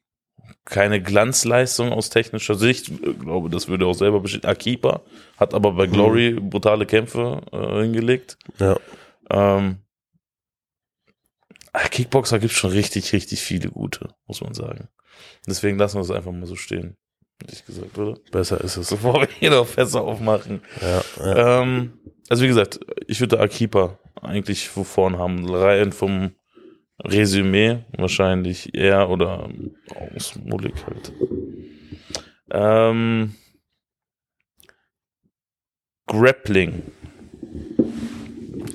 keine 0.65 1.01
Glanzleistung 1.01 1.91
aus 1.91 2.09
technischer 2.09 2.55
Sicht. 2.55 2.89
Ich 2.89 3.19
glaube, 3.19 3.49
das 3.49 3.67
würde 3.67 3.85
auch 3.85 3.93
selber 3.93 4.19
bestätigen. 4.19 4.47
Akipa 4.47 5.01
hat 5.37 5.53
aber 5.53 5.73
bei 5.73 5.87
Glory 5.87 6.33
brutale 6.33 6.85
Kämpfe 6.85 7.41
äh, 7.51 7.81
hingelegt. 7.83 8.37
ja. 8.59 8.77
Ähm, 9.29 9.77
ah, 11.73 11.87
Kickboxer 11.87 12.37
gibt 12.37 12.53
schon 12.53 12.69
richtig, 12.69 13.11
richtig 13.11 13.41
viele 13.41 13.69
gute, 13.69 14.09
muss 14.27 14.41
man 14.41 14.53
sagen. 14.53 14.87
Deswegen 15.47 15.79
lassen 15.79 15.97
wir 15.97 16.01
es 16.01 16.11
einfach 16.11 16.31
mal 16.31 16.45
so 16.45 16.55
stehen. 16.55 16.95
Hätte 17.41 17.63
gesagt, 17.63 17.97
oder? 17.97 18.17
Besser 18.31 18.61
ist 18.61 18.77
es. 18.77 18.89
Bevor 18.89 19.21
wir 19.21 19.27
hier 19.39 19.49
noch 19.49 19.67
Fässer 19.67 20.01
aufmachen. 20.01 20.61
Ja, 20.81 21.03
ja. 21.19 21.61
Ähm, 21.61 21.99
also 22.29 22.43
wie 22.43 22.47
gesagt, 22.47 22.79
ich 23.07 23.19
würde 23.19 23.39
Akipa 23.39 23.99
eigentlich 24.21 24.69
vorn 24.69 25.17
haben. 25.17 25.47
Rein 25.53 25.91
vom 25.91 26.31
Resümee 27.03 27.79
wahrscheinlich 27.97 28.73
er 28.73 29.09
oder 29.09 29.49
aus 30.15 30.35
Mulik 30.43 30.75
halt. 30.85 31.13
Ähm, 32.51 33.35
Grappling. 36.07 36.83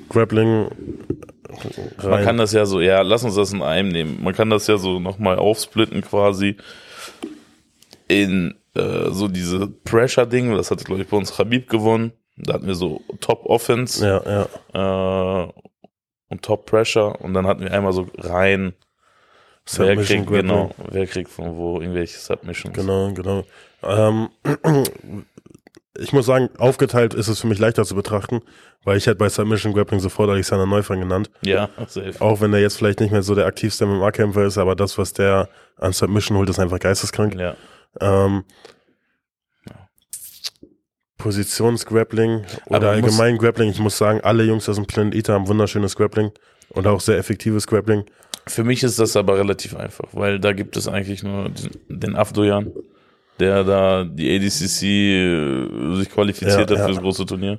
Grappling 0.09 0.69
Man 2.03 2.13
rein. 2.13 2.25
kann 2.25 2.39
das 2.39 2.53
ja 2.53 2.67
so, 2.67 2.81
ja, 2.81 3.03
lass 3.03 3.25
uns 3.25 3.35
das 3.35 3.53
in 3.53 3.63
einem 3.63 3.89
nehmen. 3.89 4.23
Man 4.23 4.35
kann 4.35 4.51
das 4.51 4.67
ja 4.67 4.77
so 4.77 4.99
nochmal 4.99 5.37
aufsplitten 5.37 6.03
quasi 6.03 6.57
in 8.09 8.55
äh, 8.75 9.11
so 9.11 9.29
diese 9.29 9.67
Pressure-Ding. 9.69 10.55
Das 10.57 10.71
hat, 10.71 10.85
glaube 10.85 11.03
ich, 11.03 11.09
bei 11.09 11.17
uns 11.17 11.39
Habib 11.39 11.69
gewonnen. 11.69 12.13
Da 12.37 12.55
hatten 12.55 12.67
wir 12.67 12.75
so 12.75 13.03
Top-Offense. 13.21 14.05
ja, 14.05 14.47
ja. 14.75 15.45
äh, 15.45 15.53
und 16.31 16.43
Top 16.43 16.65
Pressure 16.65 17.21
und 17.21 17.35
dann 17.35 17.47
hatten 17.47 17.63
wir 17.63 17.73
einmal 17.73 17.93
so 17.93 18.09
rein, 18.17 18.73
wer 19.77 19.97
kriegt, 19.97 20.09
Grappling. 20.09 20.27
genau, 20.27 20.75
wer 20.91 21.07
kriegt 21.07 21.31
von 21.31 21.57
wo 21.57 21.81
irgendwelche 21.81 22.19
Submissions. 22.19 22.75
Genau, 22.75 23.13
genau. 23.13 23.45
Ähm, 23.83 24.31
ich 25.99 26.13
muss 26.13 26.27
sagen, 26.27 26.49
aufgeteilt 26.57 27.15
ist 27.15 27.29
es 27.29 27.41
für 27.41 27.47
mich 27.47 27.59
leichter 27.59 27.85
zu 27.85 27.95
betrachten, 27.95 28.41
weil 28.85 28.97
ich 28.97 29.07
hätte 29.07 29.17
bei 29.17 29.29
Submission 29.29 29.75
Grappling 29.75 30.01
sofort 30.01 30.31
Alexander 30.31 30.67
Neufang 30.67 31.01
genannt. 31.01 31.31
Ja, 31.43 31.69
safe. 31.87 32.15
Auch 32.21 32.41
wenn 32.41 32.53
er 32.53 32.61
jetzt 32.61 32.79
vielleicht 32.79 33.01
nicht 33.01 33.11
mehr 33.11 33.23
so 33.23 33.35
der 33.35 33.47
aktivste 33.47 33.87
MMA-Kämpfer 33.87 34.45
ist, 34.45 34.57
aber 34.57 34.75
das, 34.75 34.97
was 34.97 35.13
der 35.13 35.49
an 35.77 35.93
Submission 35.93 36.39
holt, 36.39 36.49
ist 36.49 36.59
einfach 36.59 36.79
geisteskrank. 36.79 37.35
Ja. 37.35 37.57
Ähm, 38.01 38.45
Positionsgrappling 41.21 42.43
oder 42.67 42.91
allgemein 42.91 43.39
Grappling. 43.39 43.71
Ich 43.71 43.79
muss 43.79 43.97
sagen, 43.97 44.21
alle 44.23 44.43
Jungs 44.45 44.69
aus 44.69 44.77
dem 44.77 44.87
Planet 44.87 45.15
Eater 45.15 45.35
haben 45.35 45.49
wunderschönes 45.49 45.95
Grappling 45.97 46.31
und 46.71 46.87
auch 46.87 47.01
sehr 47.01 47.19
effektives 47.19 47.67
Grappling. 47.67 48.05
Für 48.47 48.65
mich 48.65 48.83
ist 48.83 48.99
das 48.99 49.17
aber 49.17 49.39
relativ 49.39 49.77
einfach, 49.77 50.09
weil 50.13 50.41
da 50.41 50.53
gibt 50.53 50.77
es 50.77 50.89
eigentlich 50.89 51.23
nur 51.23 51.51
den, 51.51 51.71
den 51.89 52.17
Avdoyan, 52.17 52.73
der 53.41 53.65
da 53.65 54.05
die 54.05 54.31
ADCC 54.37 54.83
äh, 54.83 55.97
sich 55.97 56.11
qualifiziert 56.11 56.53
Ja, 56.53 56.61
hat 56.61 56.71
ja. 56.71 56.87
für 56.87 56.93
das 56.93 57.01
große 57.01 57.27
Turnier. 57.27 57.59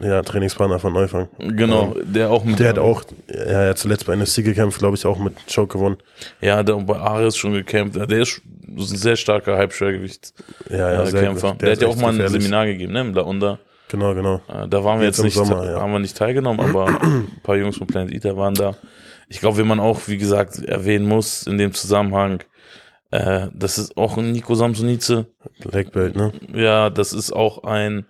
Ja, 0.00 0.22
Trainingspartner 0.22 0.78
von 0.78 0.92
Neufang. 0.92 1.28
Genau, 1.38 1.94
der 2.02 2.30
auch 2.30 2.44
mit 2.44 2.58
Der 2.58 2.70
hat 2.70 2.78
auch, 2.78 3.02
ja, 3.28 3.34
er 3.42 3.70
hat 3.70 3.78
zuletzt 3.78 4.06
bei 4.06 4.14
NSC 4.14 4.42
gekämpft, 4.42 4.78
glaube 4.78 4.96
ich, 4.96 5.04
auch 5.04 5.18
mit 5.18 5.34
Choke 5.52 5.78
gewonnen. 5.78 5.96
Ja, 6.40 6.62
der 6.62 6.76
hat 6.76 6.86
bei 6.86 6.96
Ares 6.96 7.36
schon 7.36 7.52
gekämpft. 7.52 7.96
Der 7.96 8.18
ist 8.20 8.40
ein 8.66 8.78
sehr 8.78 9.16
starker 9.16 9.56
Halbschwergewicht 9.56 10.32
Ja, 10.70 10.76
ja, 10.92 11.02
äh, 11.02 11.06
sehr 11.06 11.22
Kämpfer. 11.22 11.52
gut. 11.52 11.62
Der, 11.62 11.72
ist 11.72 11.78
hat 11.78 11.82
ja 11.82 11.88
auch 11.88 11.96
mal 12.00 12.08
ein 12.08 12.16
gefährlich. 12.18 12.42
Seminar 12.42 12.66
gegeben, 12.66 12.92
ne, 12.92 13.00
im 13.00 13.14
Launda. 13.14 13.58
Genau, 13.90 14.14
genau. 14.14 14.36
Äh, 14.48 14.68
Da 14.68 14.84
waren 14.84 15.00
wir 15.00 15.06
Jetzt 15.06 15.16
jetzt, 15.18 15.24
nicht, 15.24 15.34
Sommer, 15.34 15.64
ja. 15.70 15.80
haben 15.80 15.92
wir 15.92 15.98
nicht 15.98 16.16
teilgenommen, 16.16 16.60
aber 16.60 16.86
ein 16.88 17.28
paar 17.42 17.56
Jungs 17.56 17.76
von 17.78 17.86
Planet 17.86 18.12
Eater 18.14 18.36
waren 18.36 18.54
da. 18.54 18.76
Ich 19.30 19.40
glaube, 19.40 19.58
wenn 19.58 19.66
man 19.66 19.80
auch, 19.80 20.00
wie 20.06 20.16
gesagt, 20.18 20.62
erwähnen 20.64 21.06
muss 21.06 21.46
in 21.46 21.58
dem 21.58 21.72
Zusammenhang, 21.74 22.42
äh, 23.10 23.48
das 23.54 23.78
ist 23.78 23.96
auch 23.96 24.16
ein 24.18 24.32
Nico 24.32 24.54
Samsonice. 24.54 25.26
Legbelt, 25.64 26.16
ne? 26.16 26.32
Ja, 26.52 26.90
das 26.90 27.12
ist 27.12 27.32
auch 27.32 27.64
ein 27.64 28.06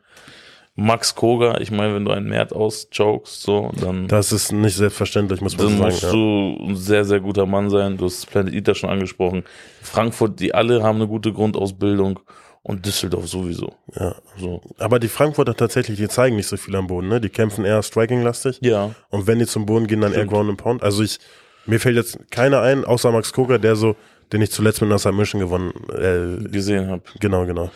Max 0.74 1.14
Koga. 1.14 1.58
Ich 1.58 1.70
meine, 1.70 1.94
wenn 1.94 2.04
du 2.04 2.12
einen 2.12 2.28
Mert 2.28 2.52
auschokest, 2.52 3.42
so, 3.42 3.72
dann, 3.80 4.06
Das 4.06 4.30
ist 4.30 4.52
nicht 4.52 4.76
selbstverständlich, 4.76 5.40
muss 5.40 5.56
man 5.56 5.66
dann 5.66 5.76
so 5.76 5.84
musst 5.84 6.00
sagen. 6.00 6.12
du 6.12 6.66
ein 6.70 6.76
sehr, 6.76 7.04
sehr 7.04 7.20
guter 7.20 7.46
Mann 7.46 7.68
sein. 7.68 7.96
Du 7.96 8.04
hast 8.04 8.30
Planet 8.30 8.54
Eater 8.54 8.74
schon 8.74 8.90
angesprochen. 8.90 9.42
Frankfurt, 9.82 10.38
die 10.38 10.54
alle 10.54 10.82
haben 10.82 10.96
eine 10.96 11.08
gute 11.08 11.32
Grundausbildung 11.32 12.20
und 12.62 12.86
Düsseldorf 12.86 13.26
sowieso. 13.28 13.74
Ja. 13.94 14.08
ja. 14.08 14.14
So. 14.36 14.60
Aber 14.78 15.00
die 15.00 15.08
Frankfurter 15.08 15.56
tatsächlich, 15.56 15.96
die 15.96 16.08
zeigen 16.08 16.36
nicht 16.36 16.46
so 16.48 16.56
viel 16.56 16.76
am 16.76 16.86
Boden, 16.86 17.08
ne? 17.08 17.20
Die 17.20 17.28
kämpfen 17.30 17.64
eher 17.64 17.82
striking-lastig. 17.82 18.58
Ja. 18.62 18.94
Und 19.10 19.26
wenn 19.26 19.38
die 19.40 19.46
zum 19.46 19.66
Boden 19.66 19.86
gehen, 19.86 20.00
dann 20.00 20.12
eher 20.12 20.18
Stimmt. 20.18 20.32
Ground 20.32 20.50
and 20.50 20.58
Pound. 20.62 20.82
Also 20.82 21.02
ich, 21.02 21.18
mir 21.66 21.80
fällt 21.80 21.96
jetzt 21.96 22.30
keiner 22.30 22.60
ein, 22.62 22.84
außer 22.84 23.10
Max 23.10 23.32
Koga, 23.32 23.58
der 23.58 23.74
so, 23.74 23.96
den 24.32 24.42
ich 24.42 24.50
zuletzt 24.50 24.80
mit 24.80 24.90
einer 24.90 24.98
Submission 24.98 25.40
gewonnen, 25.40 25.72
äh, 25.90 26.48
gesehen 26.48 26.88
habe. 26.88 27.02
genau, 27.20 27.46
genau. 27.46 27.70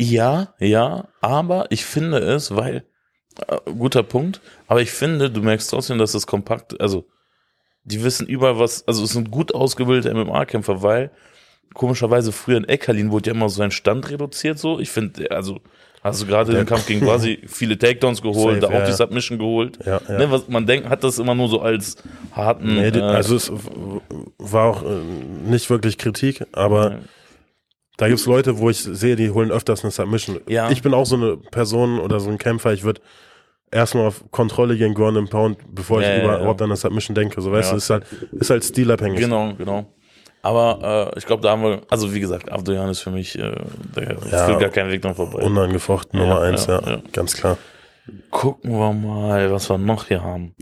Ja, 0.00 0.54
ja, 0.58 1.08
aber 1.20 1.66
ich 1.70 1.84
finde 1.84 2.18
es, 2.18 2.54
weil, 2.56 2.84
äh, 3.46 3.58
guter 3.70 4.02
Punkt, 4.02 4.40
aber 4.66 4.80
ich 4.82 4.90
finde, 4.90 5.30
du 5.30 5.42
merkst 5.42 5.70
trotzdem, 5.70 5.98
dass 5.98 6.14
es 6.14 6.26
kompakt, 6.26 6.80
also, 6.80 7.06
die 7.84 8.02
wissen 8.02 8.26
überall 8.26 8.58
was, 8.58 8.86
also 8.88 9.04
es 9.04 9.10
sind 9.12 9.30
gut 9.30 9.54
ausgebildete 9.54 10.12
MMA-Kämpfer, 10.14 10.82
weil, 10.82 11.10
komischerweise 11.74 12.32
früher 12.32 12.58
in 12.58 12.68
Eckerlin 12.68 13.10
wurde 13.10 13.30
ja 13.30 13.36
immer 13.36 13.48
so 13.48 13.62
ein 13.62 13.70
Stand 13.70 14.10
reduziert, 14.10 14.58
so, 14.58 14.80
ich 14.80 14.90
finde, 14.90 15.30
also, 15.30 15.60
hast 16.02 16.20
du 16.22 16.26
gerade 16.26 16.52
den 16.52 16.66
Kampf 16.66 16.86
gegen 16.86 17.00
quasi 17.00 17.40
viele 17.46 17.78
Takedowns 17.78 18.20
geholt, 18.22 18.60
Safe, 18.60 18.72
da 18.72 18.78
auch 18.78 18.80
ja, 18.80 18.86
die. 18.86 18.92
Submission 18.92 19.38
geholt, 19.38 19.78
Ja, 19.84 20.00
ja. 20.08 20.18
Ne, 20.18 20.30
was, 20.30 20.48
man 20.48 20.66
denkt, 20.66 20.88
hat 20.88 21.04
das 21.04 21.18
immer 21.18 21.34
nur 21.34 21.48
so 21.48 21.60
als 21.60 21.96
harten, 22.32 22.74
Nee, 22.74 22.88
äh, 22.88 23.00
also 23.00 23.36
es 23.36 23.50
war 24.38 24.64
auch 24.64 24.82
äh, 24.82 25.00
nicht 25.44 25.70
wirklich 25.70 25.98
Kritik, 25.98 26.44
aber 26.52 26.90
Ja. 26.90 26.98
da 27.96 28.08
gibt's 28.08 28.26
Leute, 28.26 28.58
wo 28.58 28.68
ich 28.70 28.78
sehe, 28.82 29.16
die 29.16 29.30
holen 29.30 29.50
öfters 29.50 29.82
eine 29.84 29.90
Submission. 29.90 30.40
Ich 30.70 30.82
bin 30.82 30.92
auch 30.94 31.06
so 31.06 31.16
eine 31.16 31.36
Person 31.36 31.98
oder 32.00 32.20
so 32.20 32.30
ein 32.30 32.38
Kämpfer, 32.38 32.72
ich 32.72 32.82
würde 32.82 33.00
erstmal 33.70 34.06
auf 34.06 34.24
Kontrolle 34.30 34.76
gegen 34.76 34.94
Ground 34.94 35.16
and 35.16 35.30
Pound, 35.30 35.56
bevor 35.74 36.02
ich 36.02 36.08
überhaupt 36.22 36.60
an 36.60 36.68
eine 36.70 36.76
Submission 36.76 37.14
denke. 37.14 37.40
So 37.40 37.50
weißt 37.52 37.72
du, 37.72 37.76
ist 37.76 37.90
halt, 37.90 38.04
ist 38.32 38.50
halt 38.50 38.64
stilabhängig. 38.64 39.18
Genau, 39.18 39.54
genau. 39.54 39.86
Aber 40.44 41.10
äh, 41.14 41.18
ich 41.18 41.24
glaube, 41.26 41.42
da 41.42 41.50
haben 41.52 41.62
wir, 41.62 41.82
also 41.88 42.12
wie 42.12 42.18
gesagt, 42.20 42.50
Avdoyan 42.50 42.90
ist 42.90 43.00
für 43.00 43.10
mich, 43.10 43.38
äh, 43.38 43.54
der 43.96 44.16
Ja. 44.30 44.46
führt 44.46 44.60
gar 44.60 44.70
keinen 44.70 44.90
Weg 44.90 45.00
dran 45.02 45.14
vorbei. 45.14 45.42
Unangefochten 45.42 46.18
Ja, 46.18 46.26
Nummer 46.26 46.40
eins, 46.40 46.66
ja, 46.66 46.80
ja, 46.80 46.90
ja. 46.90 47.02
ganz 47.12 47.34
klar. 47.36 47.58
Gucken 48.30 48.72
wir 48.72 48.92
mal, 48.92 49.52
was 49.52 49.70
wir 49.70 49.78
noch 49.78 50.08
hier 50.08 50.22
haben. 50.22 50.54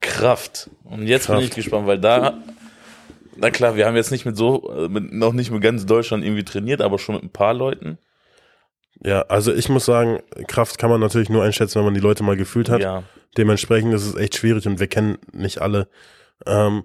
Kraft. 0.00 0.68
Und 0.84 1.06
jetzt 1.06 1.26
bin 1.28 1.36
Kraft. 1.36 1.48
ich 1.48 1.54
gespannt, 1.54 1.86
weil 1.86 1.98
da, 1.98 2.34
na 3.36 3.50
klar, 3.50 3.76
wir 3.76 3.86
haben 3.86 3.96
jetzt 3.96 4.10
nicht 4.10 4.26
mit 4.26 4.36
so, 4.36 4.70
äh, 4.70 4.88
mit, 4.88 5.10
noch 5.12 5.32
nicht 5.32 5.50
mit 5.50 5.62
ganz 5.62 5.86
Deutschland 5.86 6.22
irgendwie 6.24 6.44
trainiert, 6.44 6.82
aber 6.82 6.98
schon 6.98 7.14
mit 7.14 7.24
ein 7.24 7.30
paar 7.32 7.54
Leuten. 7.54 7.98
Ja, 9.04 9.22
also 9.22 9.54
ich 9.54 9.68
muss 9.70 9.86
sagen, 9.86 10.20
Kraft 10.48 10.78
kann 10.78 10.90
man 10.90 11.00
natürlich 11.00 11.30
nur 11.30 11.42
einschätzen, 11.42 11.76
wenn 11.78 11.86
man 11.86 11.94
die 11.94 12.00
Leute 12.00 12.22
mal 12.22 12.36
gefühlt 12.36 12.68
hat. 12.68 12.82
Ja, 12.82 13.04
Dementsprechend 13.38 13.94
ist 13.94 14.06
es 14.06 14.14
echt 14.14 14.36
schwierig 14.36 14.66
und 14.66 14.78
wir 14.78 14.86
kennen 14.88 15.16
nicht 15.32 15.62
alle. 15.62 15.88
Ähm, 16.44 16.84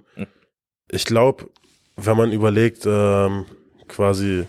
ich 0.89 1.03
glaube, 1.03 1.49
wenn 1.97 2.17
man 2.17 2.31
überlegt, 2.31 2.85
ähm, 2.85 3.45
quasi, 3.87 4.45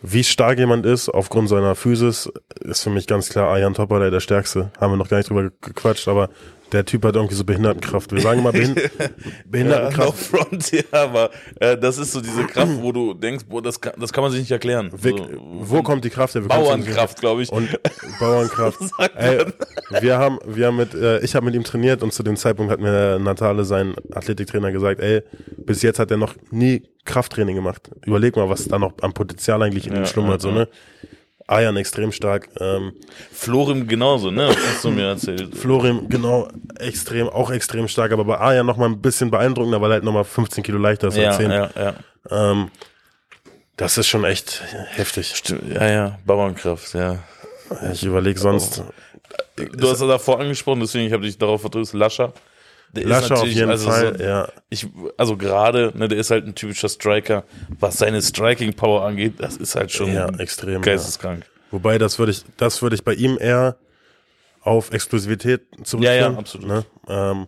wie 0.00 0.24
stark 0.24 0.58
jemand 0.58 0.86
ist 0.86 1.08
aufgrund 1.08 1.48
seiner 1.48 1.74
Physis, 1.74 2.30
ist 2.60 2.82
für 2.82 2.90
mich 2.90 3.06
ganz 3.06 3.28
klar 3.28 3.52
Ayan 3.52 3.74
Topper 3.74 4.10
der 4.10 4.20
stärkste. 4.20 4.70
Haben 4.80 4.92
wir 4.92 4.96
noch 4.96 5.08
gar 5.08 5.18
nicht 5.18 5.28
drüber 5.28 5.50
gequatscht, 5.60 6.08
aber 6.08 6.30
der 6.76 6.84
Typ 6.84 7.04
hat 7.06 7.16
irgendwie 7.16 7.34
so 7.34 7.44
Behindertenkraft. 7.44 8.12
Wir 8.12 8.20
sagen 8.20 8.42
mal 8.42 8.52
Behin 8.52 8.74
ja 8.76 8.82
no 8.82 9.10
Behindertenkraft. 9.46 10.18
front, 10.18 10.72
ja, 10.72 10.82
aber 10.92 11.30
äh, 11.58 11.76
das 11.78 11.96
ist 11.96 12.12
so 12.12 12.20
diese 12.20 12.44
Kraft, 12.44 12.82
wo 12.82 12.92
du 12.92 13.14
denkst, 13.14 13.46
boah, 13.48 13.62
das 13.62 13.80
kann, 13.80 13.94
das 13.98 14.12
kann 14.12 14.22
man 14.22 14.30
sich 14.30 14.40
nicht 14.40 14.50
erklären. 14.50 14.90
Weg, 14.92 15.16
so, 15.16 15.26
wo 15.40 15.82
kommt 15.82 16.04
die 16.04 16.10
Kraft 16.10 16.34
her? 16.34 16.42
Wir 16.42 16.48
Bauernkraft, 16.48 17.18
glaube 17.18 17.42
ich. 17.42 17.50
Und 17.50 17.80
Bauernkraft. 18.20 18.78
Ey, 19.16 19.46
wir 20.00 20.18
haben, 20.18 20.38
wir 20.46 20.66
haben 20.66 20.76
mit, 20.76 20.94
äh, 20.94 21.20
ich 21.20 21.34
habe 21.34 21.46
mit 21.46 21.54
ihm 21.54 21.64
trainiert 21.64 22.02
und 22.02 22.12
zu 22.12 22.22
dem 22.22 22.36
Zeitpunkt 22.36 22.70
hat 22.70 22.80
mir 22.80 23.18
Natale, 23.18 23.64
sein 23.64 23.94
Athletiktrainer, 24.12 24.70
gesagt, 24.70 25.00
ey, 25.00 25.22
bis 25.56 25.80
jetzt 25.80 25.98
hat 25.98 26.10
er 26.10 26.18
noch 26.18 26.34
nie 26.50 26.82
Krafttraining 27.06 27.56
gemacht. 27.56 27.90
Überleg 28.04 28.36
mal, 28.36 28.50
was 28.50 28.66
da 28.66 28.78
noch 28.78 28.92
am 29.00 29.14
Potenzial 29.14 29.62
eigentlich 29.62 29.86
in 29.86 29.94
ihm 29.94 30.00
Ja, 30.00 30.06
schlummert, 30.06 30.42
ja, 30.42 30.50
so, 30.50 30.54
ne? 30.54 30.68
Ayan 31.48 31.76
extrem 31.76 32.10
stark, 32.10 32.48
ähm, 32.60 32.92
Florim 33.32 33.86
genauso, 33.86 34.30
ne? 34.30 34.48
Das 34.48 34.56
hast 34.56 34.84
du 34.84 34.90
mir 34.90 35.06
erzählt. 35.08 35.56
Florim, 35.56 36.08
genau, 36.08 36.48
extrem, 36.78 37.28
auch 37.28 37.50
extrem 37.50 37.86
stark, 37.86 38.10
aber 38.12 38.24
bei 38.24 38.38
Ayan 38.38 38.66
noch 38.66 38.76
mal 38.76 38.86
ein 38.88 39.00
bisschen 39.00 39.30
beeindruckender, 39.30 39.80
weil 39.80 39.90
er 39.92 39.94
halt 39.94 40.04
noch 40.04 40.12
mal 40.12 40.24
15 40.24 40.64
Kilo 40.64 40.78
leichter 40.78 41.08
ist 41.08 41.16
Ja, 41.16 41.28
als 41.28 41.36
10. 41.36 41.50
ja, 41.50 41.70
ja. 41.76 41.94
Ähm, 42.30 42.70
das 43.76 43.96
ist 43.98 44.08
schon 44.08 44.24
echt 44.24 44.62
heftig. 44.94 45.34
Stimmt, 45.36 45.72
ja, 45.72 45.88
ja, 45.88 46.18
Bauernkraft, 46.24 46.94
ja. 46.94 47.18
Ich 47.92 48.04
überlege 48.04 48.38
sonst, 48.38 48.82
Du 49.56 49.90
hast 49.90 50.00
ja 50.00 50.06
davor 50.06 50.40
angesprochen, 50.40 50.80
deswegen 50.80 51.06
ich 51.06 51.12
habe 51.12 51.22
dich 51.22 51.38
darauf 51.38 51.60
vertröstet, 51.62 51.98
Lascher. 51.98 52.32
Der 53.02 53.08
Lascher 53.08 53.24
auf 53.34 53.40
natürlich- 53.40 53.56
jeden 53.56 53.70
also 53.70 53.90
Fall, 53.90 54.16
So, 54.18 54.24
ja. 54.24 54.48
ich, 54.70 54.86
also 55.16 55.36
gerade, 55.36 55.92
ne, 55.96 56.08
der 56.08 56.18
ist 56.18 56.30
halt 56.30 56.46
ein 56.46 56.54
typischer 56.54 56.88
Striker. 56.88 57.44
Was 57.78 57.98
seine 57.98 58.20
Striking 58.22 58.74
Power 58.74 59.04
angeht, 59.04 59.34
das 59.38 59.56
ist 59.56 59.74
halt 59.76 59.90
schon 59.92 60.12
Ja, 60.12 60.28
extrem. 60.38 60.74
Ja. 60.74 60.78
geisteskrank. 60.80 61.44
Wobei, 61.70 61.98
das 61.98 62.18
würde 62.18 62.32
ich, 62.32 62.44
das 62.56 62.82
würde 62.82 62.94
ich 62.96 63.04
bei 63.04 63.14
ihm 63.14 63.38
eher 63.40 63.76
auf 64.62 64.92
Explosivität 64.92 65.62
zurückführen. 65.84 66.02
Ja, 66.22 66.30
ja, 66.32 66.38
absolut. 66.38 66.66
Ne? 66.68 66.84
Ähm, 67.08 67.46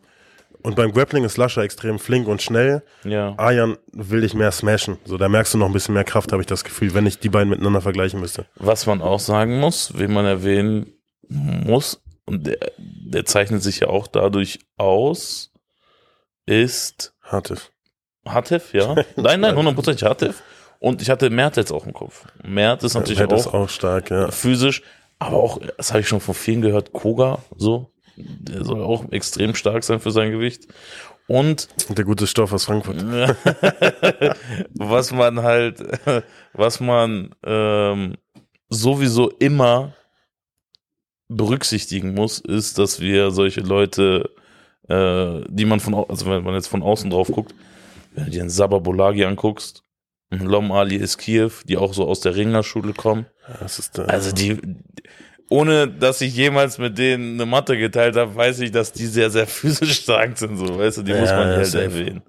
und 0.62 0.75
beim 0.76 0.93
Grappling 0.93 1.25
ist 1.25 1.37
Lascher 1.37 1.62
extrem 1.62 1.99
flink 1.99 2.26
und 2.28 2.43
schnell. 2.43 2.83
Ja. 3.05 3.35
Ayan 3.38 3.76
will 3.93 4.25
ich 4.25 4.35
mehr 4.35 4.50
smashen. 4.50 4.99
So, 5.05 5.17
da 5.17 5.28
merkst 5.28 5.55
du 5.55 5.59
noch 5.59 5.67
ein 5.67 5.73
bisschen 5.73 5.95
mehr 5.95 6.05
Kraft, 6.05 6.33
habe 6.33 6.43
ich 6.43 6.47
das 6.47 6.64
Gefühl, 6.64 6.95
wenn 6.95 7.07
ich 7.07 7.21
die 7.21 7.28
beiden 7.28 7.49
miteinander 7.49 7.81
vergleichen 7.81 8.21
müsste. 8.21 8.47
Was 8.57 8.87
man 8.87 9.00
auch 9.00 9.21
sagen 9.21 9.59
muss, 9.61 9.93
wen 9.97 10.12
man 10.12 10.26
erwähnen 10.26 10.93
muss, 11.28 12.00
und 12.28 12.47
der, 12.47 12.58
der 12.76 13.25
zeichnet 13.25 13.62
sich 13.62 13.80
ja 13.80 13.88
auch 13.88 14.06
dadurch 14.06 14.61
aus, 14.76 15.52
ist 16.47 17.14
Hartif. 17.23 17.70
Hatif, 18.26 18.75
ja. 18.75 18.94
Nein, 19.16 19.40
nein, 19.40 19.56
hundertprozentig 19.56 20.04
Hatif. 20.04 20.42
Und 20.78 21.02
ich 21.02 21.11
hatte 21.11 21.30
Mert 21.30 21.56
jetzt 21.56 21.73
auch 21.73 21.87
im 21.87 21.92
Kopf. 21.92 22.26
Mert 22.42 22.85
ist 22.85 22.94
natürlich 22.94 23.18
Matt 23.18 23.32
auch, 23.32 23.38
ist 23.38 23.47
auch 23.49 23.68
stark, 23.68 24.11
ja. 24.11 24.30
physisch, 24.30 24.82
aber 25.18 25.38
auch, 25.38 25.58
das 25.76 25.90
habe 25.90 26.00
ich 26.00 26.08
schon 26.08 26.20
von 26.20 26.35
vielen 26.35 26.62
gehört, 26.62 26.92
Koga, 26.92 27.38
so. 27.56 27.90
Der 28.16 28.64
soll 28.64 28.82
auch 28.82 29.11
extrem 29.12 29.54
stark 29.54 29.85
sein 29.85 30.00
für 30.00 30.11
sein 30.11 30.30
Gewicht. 30.32 30.66
Und 31.28 31.68
Und 31.88 31.99
der 31.99 32.04
gute 32.04 32.26
Stoff 32.26 32.52
aus 32.52 32.64
Frankfurt. 32.64 32.97
was 34.75 35.12
man 35.12 35.42
halt, 35.42 35.82
was 36.52 36.80
man 36.80 37.35
ähm, 37.44 38.16
sowieso 38.68 39.30
immer 39.38 39.94
berücksichtigen 41.28 42.14
muss, 42.14 42.38
ist, 42.38 42.78
dass 42.78 43.00
wir 43.00 43.30
solche 43.30 43.61
Leute, 43.61 44.30
äh, 44.88 45.40
die 45.49 45.64
man 45.64 45.80
von, 45.80 45.94
also 45.94 46.26
wenn 46.26 46.42
man 46.42 46.54
jetzt 46.54 46.68
von 46.68 46.82
außen 46.82 47.11
drauf 47.11 47.28
guckt, 47.28 47.54
wenn 48.14 48.25
du 48.25 48.30
dir 48.30 48.40
einen 48.40 48.50
Sabah 48.50 48.78
Bolagi 48.78 49.25
anguckst, 49.25 49.82
einen 50.30 50.47
Lom 50.47 50.73
Ali 50.73 50.99
Eskiev, 51.00 51.62
die 51.64 51.76
auch 51.76 51.94
so 51.94 52.06
aus 52.06 52.20
der 52.20 52.35
Ringerschule 52.35 52.94
kommen, 52.94 53.26
äh, 53.47 54.02
also 54.02 54.32
die, 54.32 54.58
ohne 55.50 55.88
dass 55.88 56.20
ich 56.20 56.35
jemals 56.35 56.78
mit 56.78 56.99
denen 56.99 57.35
eine 57.35 57.47
Matte 57.47 57.76
geteilt 57.78 58.16
habe, 58.16 58.35
weiß 58.35 58.61
ich, 58.61 58.70
dass 58.70 58.92
die 58.92 59.06
sehr, 59.06 59.30
sehr 59.30 59.47
physisch 59.58 60.00
stark 60.00 60.37
sind, 60.38 60.56
so, 60.56 60.78
weißt 60.78 60.99
du, 60.99 61.02
die 61.02 61.12
Ja, 61.12 61.20
muss 61.20 61.30
man 61.30 61.50
ja, 61.50 61.56
halt 61.56 61.75
erwähnen. 61.75 62.23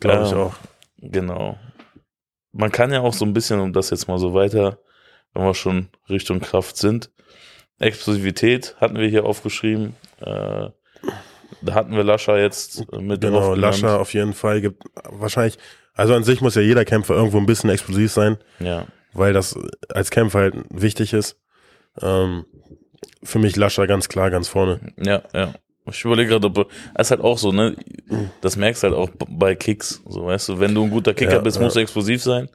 Glaube 0.00 0.24
ich 0.24 0.30
Ja. 0.30 0.36
auch. 0.36 0.54
Genau. 0.98 1.58
Man 2.52 2.70
kann 2.72 2.92
ja 2.92 3.00
auch 3.00 3.12
so 3.14 3.24
ein 3.24 3.32
bisschen, 3.34 3.60
um 3.60 3.72
das 3.72 3.90
jetzt 3.90 4.08
mal 4.08 4.18
so 4.18 4.32
weiter, 4.32 4.78
wenn 5.34 5.44
wir 5.44 5.54
schon 5.54 5.88
Richtung 6.08 6.40
Kraft 6.40 6.76
sind, 6.76 7.10
Explosivität 7.78 8.76
hatten 8.80 8.96
wir 8.98 9.08
hier 9.08 9.24
aufgeschrieben. 9.24 9.94
Äh, 10.20 10.68
da 11.62 11.74
hatten 11.74 11.94
wir 11.96 12.04
Lascher 12.04 12.38
jetzt 12.38 12.90
mit 12.92 13.20
Genau. 13.20 13.54
Lascher 13.54 14.00
auf 14.00 14.12
jeden 14.14 14.32
Fall 14.34 14.60
gibt 14.60 14.82
wahrscheinlich, 15.08 15.58
also 15.94 16.14
an 16.14 16.24
sich 16.24 16.40
muss 16.40 16.54
ja 16.54 16.62
jeder 16.62 16.84
Kämpfer 16.84 17.14
irgendwo 17.14 17.38
ein 17.38 17.46
bisschen 17.46 17.70
explosiv 17.70 18.12
sein, 18.12 18.38
Ja, 18.58 18.86
weil 19.12 19.32
das 19.32 19.56
als 19.88 20.10
Kämpfer 20.10 20.38
halt 20.40 20.54
wichtig 20.70 21.12
ist. 21.12 21.38
Ähm, 22.00 22.44
für 23.22 23.38
mich 23.38 23.56
Lascher 23.56 23.86
ganz 23.86 24.08
klar, 24.08 24.30
ganz 24.30 24.48
vorne. 24.48 24.80
ja, 24.98 25.22
ja. 25.32 25.54
Ich 25.86 26.02
überlege 26.02 26.30
gerade, 26.30 26.46
ob 26.46 26.58
es 26.94 27.06
ist 27.08 27.10
halt 27.10 27.20
auch 27.20 27.36
so, 27.36 27.52
ne? 27.52 27.76
Das 28.40 28.56
merkst 28.56 28.82
du 28.82 28.86
halt 28.88 28.96
auch 28.96 29.10
bei 29.28 29.54
Kicks, 29.54 30.02
so 30.08 30.24
weißt 30.24 30.48
du, 30.48 30.58
wenn 30.60 30.74
du 30.74 30.82
ein 30.84 30.90
guter 30.90 31.12
Kicker 31.12 31.34
Ja, 31.34 31.38
bist, 31.40 31.58
ja. 31.58 31.62
musst 31.62 31.76
du 31.76 31.80
explosiv 31.80 32.22
sein. 32.22 32.48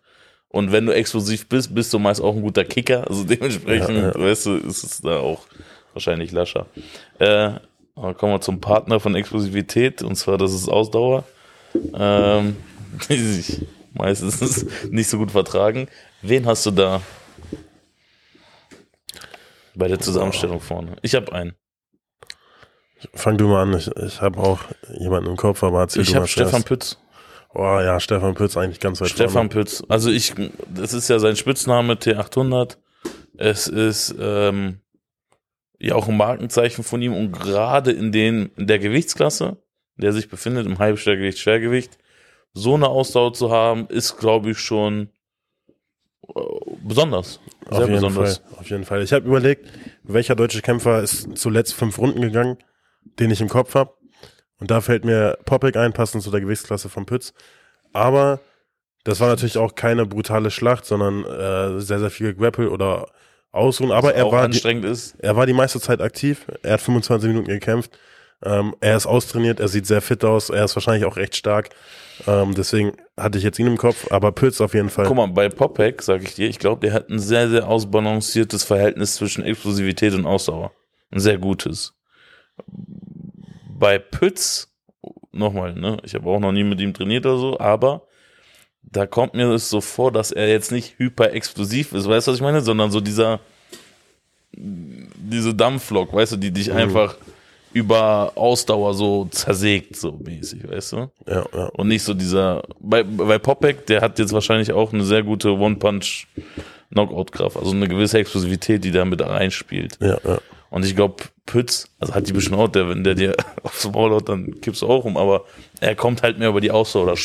Und 0.49 0.71
wenn 0.71 0.85
du 0.87 0.93
explosiv 0.93 1.47
bist, 1.47 1.73
bist 1.75 1.93
du 1.93 1.99
meist 1.99 2.21
auch 2.21 2.35
ein 2.35 2.41
guter 2.41 2.65
Kicker. 2.65 3.07
Also 3.07 3.23
dementsprechend, 3.23 3.89
Ja, 3.97 4.07
ja. 4.09 4.15
weißt 4.19 4.47
du, 4.47 4.55
ist 4.55 4.83
es 4.83 5.01
da 5.01 5.19
auch 5.19 5.45
wahrscheinlich 5.93 6.31
Lascher. 6.31 6.65
Äh, 7.19 7.51
aber 7.95 8.13
kommen 8.15 8.33
wir 8.33 8.41
zum 8.41 8.59
Partner 8.61 8.99
von 8.99 9.13
Explosivität, 9.15 10.01
und 10.01 10.15
zwar 10.15 10.37
das 10.37 10.53
ist 10.53 10.67
Ausdauer. 10.69 11.23
Ähm, 11.93 12.55
die 13.09 13.17
sich 13.17 13.61
meistens 13.93 14.65
nicht 14.89 15.07
so 15.09 15.17
gut 15.17 15.31
vertragen. 15.31 15.87
Wen 16.21 16.45
hast 16.47 16.65
du 16.65 16.71
da 16.71 17.01
bei 19.75 19.87
der 19.87 19.99
Zusammenstellung 19.99 20.59
vorne? 20.59 20.95
Ich 21.03 21.13
habe 21.15 21.31
einen. 21.31 21.53
Fang 23.13 23.37
du 23.37 23.47
mal 23.47 23.61
an, 23.63 23.77
ich, 23.77 23.87
ich 23.95 24.19
habe 24.21 24.39
auch 24.39 24.59
jemanden 24.99 25.29
im 25.29 25.37
Kopf, 25.37 25.63
aber 25.63 25.81
erzähl 25.81 26.01
Ich 26.01 26.07
du 26.09 26.13
mal 26.15 26.19
habe 26.21 26.27
Stefan. 26.27 26.63
Pütz. 26.63 26.97
Oh 27.53 27.79
ja, 27.79 27.99
Stefan 27.99 28.35
Pütz 28.35 28.57
eigentlich 28.57 28.79
ganz 28.79 29.01
weit 29.01 29.09
Stefan 29.09 29.31
vorne. 29.33 29.49
Pütz. 29.49 29.83
Also 29.89 30.11
ich, 30.11 30.33
das 30.67 30.93
ist 30.93 31.09
ja 31.09 31.19
sein 31.19 31.35
Spitzname 31.35 31.93
T800. 31.93 32.77
Es 33.37 33.67
ist 33.67 34.13
ähm, 34.19 34.81
ja 35.79 35.95
auch 35.95 36.07
ein 36.07 36.17
Markenzeichen 36.17 36.83
von 36.83 37.01
ihm 37.01 37.13
und 37.13 37.31
gerade 37.31 37.91
in 37.91 38.11
den 38.11 38.51
in 38.55 38.67
der 38.67 38.79
Gewichtsklasse, 38.79 39.57
in 39.97 40.01
der 40.01 40.13
sich 40.13 40.29
befindet 40.29 40.67
im 40.67 40.77
Halbschwergewicht, 40.77 41.39
Schwergewicht, 41.39 41.97
so 42.53 42.75
eine 42.75 42.87
Ausdauer 42.87 43.33
zu 43.33 43.49
haben, 43.49 43.87
ist 43.87 44.17
glaube 44.17 44.51
ich 44.51 44.59
schon 44.59 45.09
äh, 46.35 46.41
besonders, 46.83 47.39
sehr 47.69 47.71
Auf 47.71 47.79
jeden 47.79 47.93
besonders. 47.93 48.37
Fall, 48.37 48.59
auf 48.59 48.69
jeden 48.69 48.83
Fall. 48.83 49.01
Ich 49.03 49.13
habe 49.13 49.25
überlegt, 49.25 49.67
welcher 50.03 50.35
deutsche 50.35 50.61
Kämpfer 50.61 51.01
ist 51.01 51.37
zuletzt 51.37 51.73
fünf 51.73 51.97
Runden 51.97 52.21
gegangen, 52.21 52.57
den 53.19 53.31
ich 53.31 53.41
im 53.41 53.49
Kopf 53.49 53.73
habe. 53.73 53.93
Und 54.59 54.71
da 54.71 54.81
fällt 54.81 55.05
mir 55.05 55.37
Popek 55.45 55.77
ein, 55.77 55.93
passend 55.93 56.23
zu 56.23 56.31
der 56.31 56.41
Gewichtsklasse 56.41 56.89
von 56.89 57.05
Pütz. 57.05 57.33
Aber 57.93 58.39
das 59.03 59.19
war 59.19 59.29
natürlich 59.29 59.57
auch 59.57 59.75
keine 59.75 60.05
brutale 60.05 60.51
Schlacht, 60.51 60.85
sondern 60.85 61.23
äh, 61.23 61.79
sehr, 61.79 61.99
sehr 61.99 62.09
viel 62.09 62.33
Grapple 62.33 62.69
oder 62.69 63.07
Ausruhen. 63.51 63.91
Aber 63.91 64.13
er 64.13 64.31
war, 64.31 64.47
die, 64.47 64.61
er 65.19 65.35
war 65.35 65.45
die 65.45 65.53
meiste 65.53 65.79
Zeit 65.79 66.01
aktiv. 66.01 66.45
Er 66.61 66.73
hat 66.73 66.81
25 66.81 67.29
Minuten 67.29 67.47
gekämpft. 67.47 67.97
Ähm, 68.43 68.75
er 68.79 68.95
ist 68.95 69.05
austrainiert, 69.05 69.59
er 69.59 69.67
sieht 69.67 69.85
sehr 69.85 70.01
fit 70.01 70.23
aus, 70.23 70.49
er 70.49 70.63
ist 70.63 70.73
wahrscheinlich 70.75 71.03
auch 71.03 71.17
recht 71.17 71.35
stark. 71.35 71.69
Ähm, 72.25 72.53
deswegen 72.55 72.93
hatte 73.17 73.37
ich 73.37 73.43
jetzt 73.43 73.59
ihn 73.59 73.67
im 73.67 73.77
Kopf, 73.77 74.11
aber 74.11 74.31
Pütz 74.31 74.61
auf 74.61 74.73
jeden 74.73 74.89
Fall. 74.89 75.05
Guck 75.05 75.17
mal, 75.17 75.27
bei 75.27 75.49
Popek, 75.49 76.01
sag 76.01 76.23
ich 76.23 76.35
dir, 76.35 76.47
ich 76.47 76.57
glaube, 76.57 76.79
der 76.81 76.93
hat 76.93 77.09
ein 77.09 77.19
sehr, 77.19 77.49
sehr 77.49 77.67
ausbalanciertes 77.67 78.63
Verhältnis 78.63 79.15
zwischen 79.15 79.43
Explosivität 79.43 80.13
und 80.13 80.25
Ausdauer. 80.25 80.71
Ein 81.11 81.19
sehr 81.19 81.37
gutes. 81.37 81.93
Bei 83.79 83.97
Pütz, 83.97 84.67
nochmal, 85.31 85.73
ne, 85.73 85.97
ich 86.03 86.13
habe 86.13 86.29
auch 86.29 86.39
noch 86.39 86.51
nie 86.51 86.63
mit 86.63 86.79
ihm 86.81 86.93
trainiert 86.93 87.25
oder 87.25 87.37
so, 87.37 87.59
aber 87.59 88.03
da 88.83 89.05
kommt 89.05 89.33
mir 89.33 89.49
es 89.51 89.69
so 89.69 89.81
vor, 89.81 90.11
dass 90.11 90.31
er 90.31 90.49
jetzt 90.49 90.71
nicht 90.71 90.97
hyper 90.97 91.31
explosiv 91.31 91.93
ist, 91.93 92.07
weißt 92.07 92.27
du, 92.27 92.31
was 92.31 92.37
ich 92.37 92.43
meine? 92.43 92.61
Sondern 92.61 92.91
so 92.91 93.01
dieser, 93.01 93.39
diese 94.51 95.53
Dampflok, 95.53 96.13
weißt 96.13 96.33
du, 96.33 96.37
die 96.37 96.51
dich 96.51 96.71
einfach 96.71 97.15
über 97.71 98.31
Ausdauer 98.35 98.95
so 98.95 99.25
zersägt, 99.25 99.95
so 99.95 100.19
mäßig, 100.23 100.67
weißt 100.67 100.93
du? 100.93 101.11
Ja, 101.27 101.45
ja. 101.53 101.65
Und 101.67 101.87
nicht 101.87 102.03
so 102.03 102.13
dieser, 102.13 102.63
bei, 102.79 103.03
bei 103.03 103.37
Popek, 103.37 103.85
der 103.85 104.01
hat 104.01 104.17
jetzt 104.17 104.33
wahrscheinlich 104.33 104.71
auch 104.71 104.91
eine 104.91 105.03
sehr 105.03 105.21
gute 105.21 105.51
One-Punch-Knockout-Kraft, 105.51 107.57
also 107.57 107.71
eine 107.71 107.87
gewisse 107.87 108.17
Explosivität, 108.17 108.83
die 108.83 108.91
da 108.91 109.05
mit 109.05 109.21
reinspielt. 109.21 109.99
Ja, 110.01 110.17
ja. 110.23 110.39
Und 110.69 110.85
ich 110.85 110.95
glaube, 110.95 111.23
Pütz, 111.45 111.87
also 111.99 112.13
hat 112.13 112.27
die 112.27 112.33
bestimmt 112.33 112.57
auch, 112.57 112.67
der, 112.67 112.87
wenn 112.89 113.03
der 113.03 113.15
dir 113.15 113.35
aufs 113.63 113.87
Maul 113.89 114.11
haut, 114.11 114.29
dann 114.29 114.59
kippst 114.61 114.81
du 114.83 114.87
auch 114.87 115.03
um, 115.05 115.17
aber 115.17 115.45
er 115.79 115.95
kommt 115.95 116.21
halt 116.21 116.37
mehr 116.39 116.49
über 116.49 116.61
die 116.61 116.71
Ausdauer 116.71 117.03
oder 117.03 117.15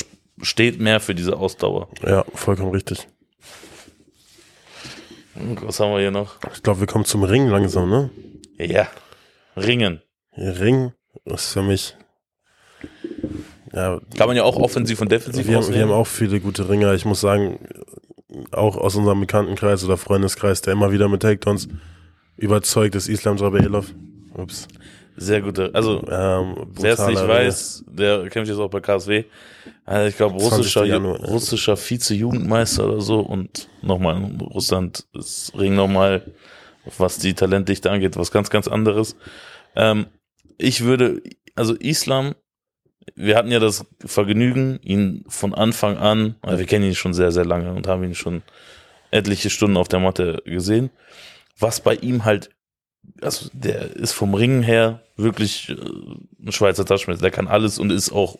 steht 0.43 0.81
mehr 0.81 0.99
für 1.01 1.15
diese 1.15 1.37
Ausdauer. 1.37 1.89
Ja, 2.07 2.25
vollkommen 2.35 2.71
richtig. 2.73 3.07
Und 5.35 5.67
Was 5.67 5.81
haben 5.81 5.93
wir 5.93 6.01
hier 6.01 6.11
noch? 6.11 6.37
Ich 6.55 6.63
glaube, 6.63 6.81
wir 6.81 6.87
kommen 6.87 7.05
zum 7.05 7.23
Ring 7.25 7.49
langsam, 7.49 7.91
ne? 7.91 8.11
Ja, 8.59 8.89
Ringen. 9.57 10.01
Ring 10.37 10.93
ist 11.25 11.53
für 11.53 11.63
mich. 11.63 11.97
Ja, 13.73 14.01
Kann 14.17 14.29
man 14.29 14.37
ja 14.37 14.45
auch 14.45 14.57
offensiv 14.57 15.01
und 15.01 15.11
defensiv 15.11 15.47
wir, 15.49 15.57
haben- 15.57 15.73
wir 15.75 15.83
haben 15.83 15.91
auch 15.91 16.07
viele 16.07 16.39
gute 16.41 16.69
Ringer. 16.69 16.95
Ich 16.95 17.05
muss 17.05 17.21
sagen, 17.21 17.59
auch 18.53 18.77
aus 18.77 18.95
unserem 18.95 19.21
Bekanntenkreis 19.21 19.85
oder 19.85 19.97
Freundeskreis, 19.97 20.63
der 20.63 20.73
immer 20.73 20.93
wieder 20.93 21.09
mit 21.09 21.23
Takedowns 21.23 21.69
überzeugt 22.45 22.95
ist, 22.95 23.09
Islam 23.09 23.37
Drabeilov. 23.37 23.93
Ups. 24.35 24.69
Sehr 25.17 25.41
gute, 25.43 25.71
also 25.75 26.05
Ähm, 26.11 26.67
Wer 26.75 26.95
es 26.95 27.07
nicht 27.07 27.29
weiß, 27.29 27.85
der 27.89 28.29
kämpft 28.31 28.51
jetzt 28.51 28.59
auch 28.59 28.71
bei 28.71 28.81
KSW. 28.81 29.25
Also 29.85 30.09
ich 30.09 30.17
glaube, 30.17 30.39
20. 30.39 30.59
russischer, 30.59 30.85
Januar, 30.85 31.21
russischer 31.21 31.77
Vize-Jugendmeister 31.77 32.89
oder 32.89 33.01
so 33.01 33.21
und 33.21 33.69
nochmal 33.81 34.17
Russland 34.41 35.05
ist 35.15 35.53
Ring 35.57 35.77
nochmal, 35.77 36.33
was 36.99 37.19
die 37.19 37.35
Talentdichte 37.35 37.91
angeht, 37.91 38.17
was 38.17 38.33
ganz, 38.33 38.51
ganz 38.51 38.67
anderes. 38.67 39.17
Ähm, 39.77 40.07
ich 40.59 40.83
würde, 40.83 41.23
also 41.55 41.75
Islam, 41.75 42.35
wir 43.15 43.37
hatten 43.37 43.53
ja 43.53 43.61
das 43.61 43.87
Vergnügen, 44.05 44.81
ihn 44.83 45.25
von 45.29 45.55
Anfang 45.55 45.97
an, 45.97 46.35
also 46.43 46.59
wir 46.59 46.67
kennen 46.67 46.87
ihn 46.87 46.95
schon 46.95 47.15
sehr, 47.15 47.31
sehr 47.31 47.45
lange 47.45 47.73
und 47.73 47.87
haben 47.87 48.03
ihn 48.03 48.15
schon 48.17 48.43
etliche 49.13 49.51
Stunden 49.51 49.77
auf 49.77 49.87
der 49.87 50.01
Matte 50.01 50.43
gesehen. 50.45 50.91
Was 51.59 51.81
bei 51.81 51.95
ihm 51.95 52.25
halt 52.25 52.51
also 53.21 53.49
der 53.53 53.97
ist 53.97 54.13
vom 54.13 54.35
Ringen 54.35 54.63
her 54.63 55.03
wirklich 55.17 55.69
äh, 55.69 55.75
ein 55.75 56.53
Schweizer 56.53 56.85
Taschenmesser. 56.85 57.23
Der 57.23 57.31
kann 57.31 57.49
alles 57.49 57.79
und 57.79 57.91
ist 57.91 58.13
auch 58.13 58.39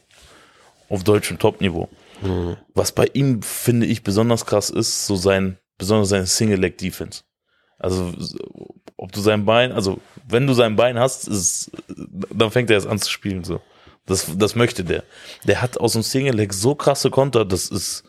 auf 0.89 1.05
deutschem 1.05 1.39
Topniveau. 1.39 1.89
Mhm. 2.23 2.57
Was 2.75 2.93
bei 2.93 3.07
ihm, 3.13 3.43
finde 3.43 3.87
ich, 3.87 4.03
besonders 4.03 4.47
krass 4.47 4.71
ist, 4.71 5.07
so 5.07 5.17
sein, 5.17 5.59
besonders 5.79 6.09
seine 6.11 6.27
Single-Leg-Defense. 6.27 7.23
Also, 7.79 8.13
so, 8.19 8.39
ob 8.97 9.13
du 9.13 9.21
sein 9.21 9.45
Bein, 9.45 9.73
also, 9.73 10.01
wenn 10.29 10.47
du 10.47 10.55
sein 10.55 10.77
Bein 10.77 10.99
hast, 10.99 11.27
ist, 11.29 11.71
dann 12.33 12.51
fängt 12.51 12.71
er 12.71 12.75
erst 12.75 12.87
an 12.87 12.99
zu 12.99 13.11
spielen, 13.11 13.45
so. 13.45 13.61
Das, 14.07 14.37
das 14.37 14.55
möchte 14.55 14.85
der. 14.85 15.03
Der 15.45 15.63
hat 15.63 15.79
aus 15.79 15.95
dem 15.95 16.03
Single-Leg 16.03 16.53
so 16.53 16.75
krasse 16.75 17.11
Konter, 17.11 17.45
das 17.45 17.69
ist, 17.69 18.05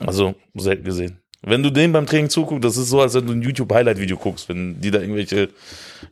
also, 0.00 0.34
selten 0.54 0.84
gesehen. 0.84 1.19
Wenn 1.42 1.62
du 1.62 1.70
dem 1.70 1.92
beim 1.92 2.06
Training 2.06 2.28
zuguckst, 2.28 2.64
das 2.64 2.76
ist 2.76 2.90
so, 2.90 3.00
als 3.00 3.14
wenn 3.14 3.26
du 3.26 3.32
ein 3.32 3.42
YouTube-Highlight-Video 3.42 4.16
guckst, 4.16 4.48
wenn 4.48 4.80
die 4.80 4.90
da 4.90 5.00
irgendwelche 5.00 5.48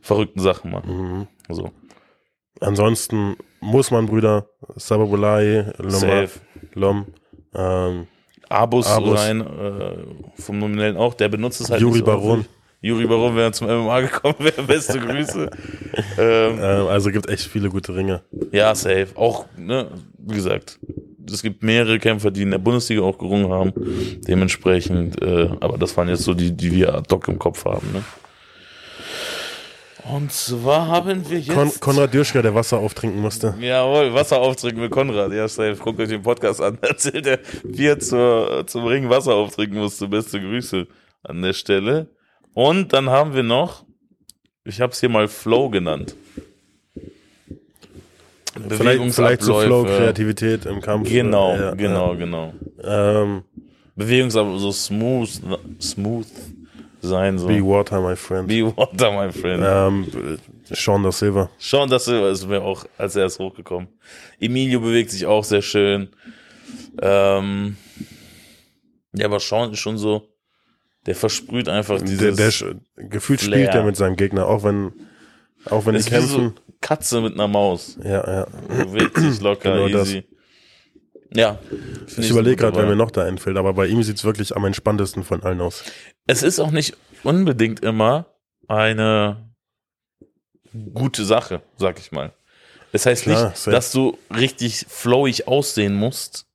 verrückten 0.01 0.39
Sachen 0.39 0.71
machen. 0.71 1.27
Mhm. 1.47 1.53
So. 1.53 1.71
Ansonsten 2.61 3.35
muss 3.61 3.91
man 3.91 4.07
Brüder, 4.07 4.47
Sababulai. 4.75 5.71
Lom, 6.73 7.05
ähm, 7.55 8.07
Abus, 8.49 8.87
Abus. 8.87 9.19
rein, 9.19 9.41
äh, 9.41 10.41
vom 10.41 10.59
Nominellen 10.59 10.97
auch, 10.97 11.13
der 11.13 11.29
benutzt 11.29 11.61
es 11.61 11.69
halt 11.69 11.81
Juri 11.81 12.01
Baron. 12.01 12.45
Juri 12.81 13.05
Baron, 13.05 13.35
wenn 13.35 13.43
er 13.43 13.51
zum 13.51 13.67
MMA 13.67 14.01
gekommen 14.01 14.35
wäre, 14.39 14.63
beste 14.63 14.99
Grüße. 15.05 15.49
ähm, 16.17 16.59
ähm, 16.61 16.87
also 16.87 17.11
gibt 17.11 17.29
echt 17.29 17.43
viele 17.43 17.69
gute 17.69 17.93
Ringe. 17.95 18.23
ja, 18.51 18.73
safe. 18.73 19.09
Auch, 19.15 19.45
ne, 19.57 19.91
wie 20.17 20.35
gesagt, 20.35 20.79
es 21.33 21.41
gibt 21.41 21.63
mehrere 21.63 21.99
Kämpfer, 21.99 22.31
die 22.31 22.43
in 22.43 22.51
der 22.51 22.57
Bundesliga 22.57 23.01
auch 23.01 23.17
gerungen 23.17 23.51
haben. 23.51 23.73
Dementsprechend, 24.27 25.21
äh, 25.21 25.49
aber 25.59 25.77
das 25.77 25.95
waren 25.97 26.09
jetzt 26.09 26.23
so 26.23 26.33
die, 26.33 26.51
die 26.51 26.71
wir 26.71 26.95
ad 26.95 27.13
hoc 27.13 27.27
im 27.27 27.39
Kopf 27.39 27.65
haben, 27.65 27.91
ne? 27.93 28.03
Und 30.11 30.31
zwar 30.31 30.87
haben 30.87 31.29
wir 31.29 31.39
jetzt. 31.39 31.53
Kon 31.53 31.71
Konrad 31.79 32.13
Dürschger, 32.13 32.41
der 32.41 32.55
Wasser 32.55 32.79
auftrinken 32.79 33.21
musste. 33.21 33.53
Jawohl, 33.59 34.11
Wasser 34.13 34.39
auftrinken 34.39 34.81
mit 34.81 34.91
Konrad. 34.91 35.31
Ja, 35.31 35.47
safe. 35.47 35.75
Guckt 35.75 35.99
euch 35.99 36.09
den 36.09 36.23
Podcast 36.23 36.61
an. 36.61 36.79
Erzählt 36.81 37.27
er, 37.27 37.39
wie 37.63 37.85
er 37.85 37.99
zur, 37.99 38.65
zum 38.65 38.85
Ring 38.85 39.07
Wasser 39.09 39.35
auftrinken 39.35 39.77
musste. 39.77 40.07
Beste 40.07 40.39
Grüße 40.39 40.87
an 41.23 41.41
der 41.43 41.53
Stelle. 41.53 42.07
Und 42.55 42.91
dann 42.91 43.09
haben 43.09 43.35
wir 43.35 43.43
noch, 43.43 43.85
ich 44.63 44.81
habe 44.81 44.93
es 44.93 44.99
hier 44.99 45.09
mal 45.09 45.27
Flow 45.27 45.69
genannt. 45.69 46.15
Vielleicht, 48.67 49.13
vielleicht 49.15 49.41
so 49.41 49.53
Bewegungsabläufe. 49.53 49.65
Flow, 49.65 49.83
Kreativität 49.85 50.65
im 50.65 50.81
Kampf. 50.81 51.09
Genau, 51.09 51.55
Ja, 51.55 51.71
genau, 51.75 52.15
genau. 52.15 52.53
Ja. 52.83 53.21
Ähm, 53.23 53.43
Bewegungsabläufe, 53.95 54.59
so 54.59 54.71
smooth, 54.71 55.29
smooth 55.81 56.27
sein. 57.01 57.37
So. 57.37 57.47
Be 57.47 57.61
Water, 57.63 58.01
my 58.01 58.15
friend. 58.15 58.47
Be 58.47 58.65
water, 58.75 59.11
my 59.11 59.31
friend. 59.31 59.63
Ähm, 59.65 60.37
Sean 60.71 61.03
da 61.03 61.11
Silva. 61.11 61.49
Sean 61.57 61.89
das 61.89 62.07
ist 62.07 62.47
mir 62.47 62.61
auch 62.61 62.85
als 62.97 63.15
erstes 63.15 63.39
hochgekommen. 63.39 63.87
Emilio 64.39 64.79
bewegt 64.81 65.11
sich 65.11 65.25
auch 65.25 65.43
sehr 65.43 65.61
schön. 65.61 66.09
Ähm, 67.01 67.75
ja, 69.13 69.25
aber 69.25 69.39
Sean 69.39 69.71
ist 69.71 69.79
schon 69.79 69.97
so, 69.97 70.27
der 71.05 71.15
versprüht 71.15 71.67
einfach 71.69 71.97
Der, 71.97 72.05
dieses 72.07 72.35
der 72.35 72.51
sch- 72.51 72.75
gefühlt 72.97 73.41
Flair. 73.41 73.59
spielt 73.59 73.75
er 73.75 73.83
mit 73.83 73.95
seinem 73.95 74.15
Gegner, 74.15 74.45
auch 74.47 74.63
wenn, 74.63 74.91
auch 75.65 75.85
wenn 75.85 75.93
die 75.93 75.99
ist 75.99 76.11
wie 76.11 76.15
so 76.21 76.37
kämpfen. 76.39 76.59
Katze 76.81 77.21
mit 77.21 77.33
einer 77.33 77.47
Maus. 77.47 77.97
Ja, 78.03 78.39
ja. 78.41 78.47
Bewegt 78.85 79.17
sich 79.17 79.41
locker, 79.41 79.73
Genau 79.73 79.89
das. 79.89 80.07
easy. 80.09 80.23
Ja. 81.33 81.59
find 82.07 82.25
Ich 82.25 82.29
überlege 82.31 82.55
gerade, 82.55 82.77
wer 82.77 82.85
mir 82.87 82.95
noch 82.95 83.11
da 83.11 83.23
einfällt, 83.23 83.57
aber 83.57 83.73
bei 83.73 83.87
ihm 83.87 84.01
sieht's 84.01 84.23
wirklich 84.23 84.55
am 84.55 84.65
entspanntesten 84.65 85.23
von 85.23 85.43
allen 85.43 85.61
aus. 85.61 85.83
Es 86.25 86.41
ist 86.41 86.59
auch 86.59 86.71
nicht 86.71 86.97
unbedingt 87.23 87.81
immer 87.81 88.25
eine 88.67 89.49
gute 90.93 91.25
Sache, 91.25 91.61
sag 91.77 91.99
ich 91.99 92.11
mal. 92.11 92.33
Es 92.91 93.05
heißt 93.05 93.23
Klar, 93.23 93.49
nicht, 93.49 93.57
safe. 93.57 93.71
dass 93.71 93.91
du 93.91 94.17
richtig 94.35 94.85
flowig 94.87 95.47
aussehen 95.47 95.93
musst, 95.93 96.47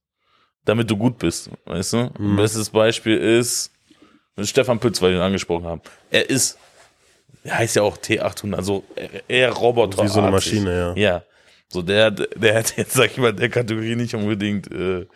damit 0.65 0.91
du 0.91 0.97
gut 0.97 1.19
bist, 1.19 1.51
weißt 1.67 1.93
du? 1.93 2.11
Mhm. 2.19 2.37
Bestes 2.37 2.71
Beispiel 2.71 3.17
ist 3.17 3.71
Stefan 4.43 4.81
Pütz, 4.81 5.01
weil 5.01 5.11
wir 5.13 5.19
ihn 5.19 5.23
angesprochen 5.23 5.67
haben. 5.67 5.83
Er 6.11 6.29
ist, 6.29 6.59
heißt 7.51 7.77
ja 7.77 7.83
auch 7.83 7.97
T800, 7.99 8.55
also 8.55 8.85
eher- 9.29 9.53
Roboter. 9.53 10.03
Wie 10.03 10.09
so 10.09 10.21
eine 10.21 10.31
Maschine, 10.31 10.95
ja. 10.97 11.03
Ja. 11.15 11.23
So, 11.69 11.83
der, 11.83 12.11
der 12.11 12.55
hat 12.59 12.77
jetzt, 12.77 12.93
sag 12.95 13.11
ich 13.11 13.19
mal, 13.19 13.33
der 13.33 13.49
Kategorie 13.49 13.97
nicht 13.97 14.15
unbedingt 14.15 14.71
äh, 14.73 15.07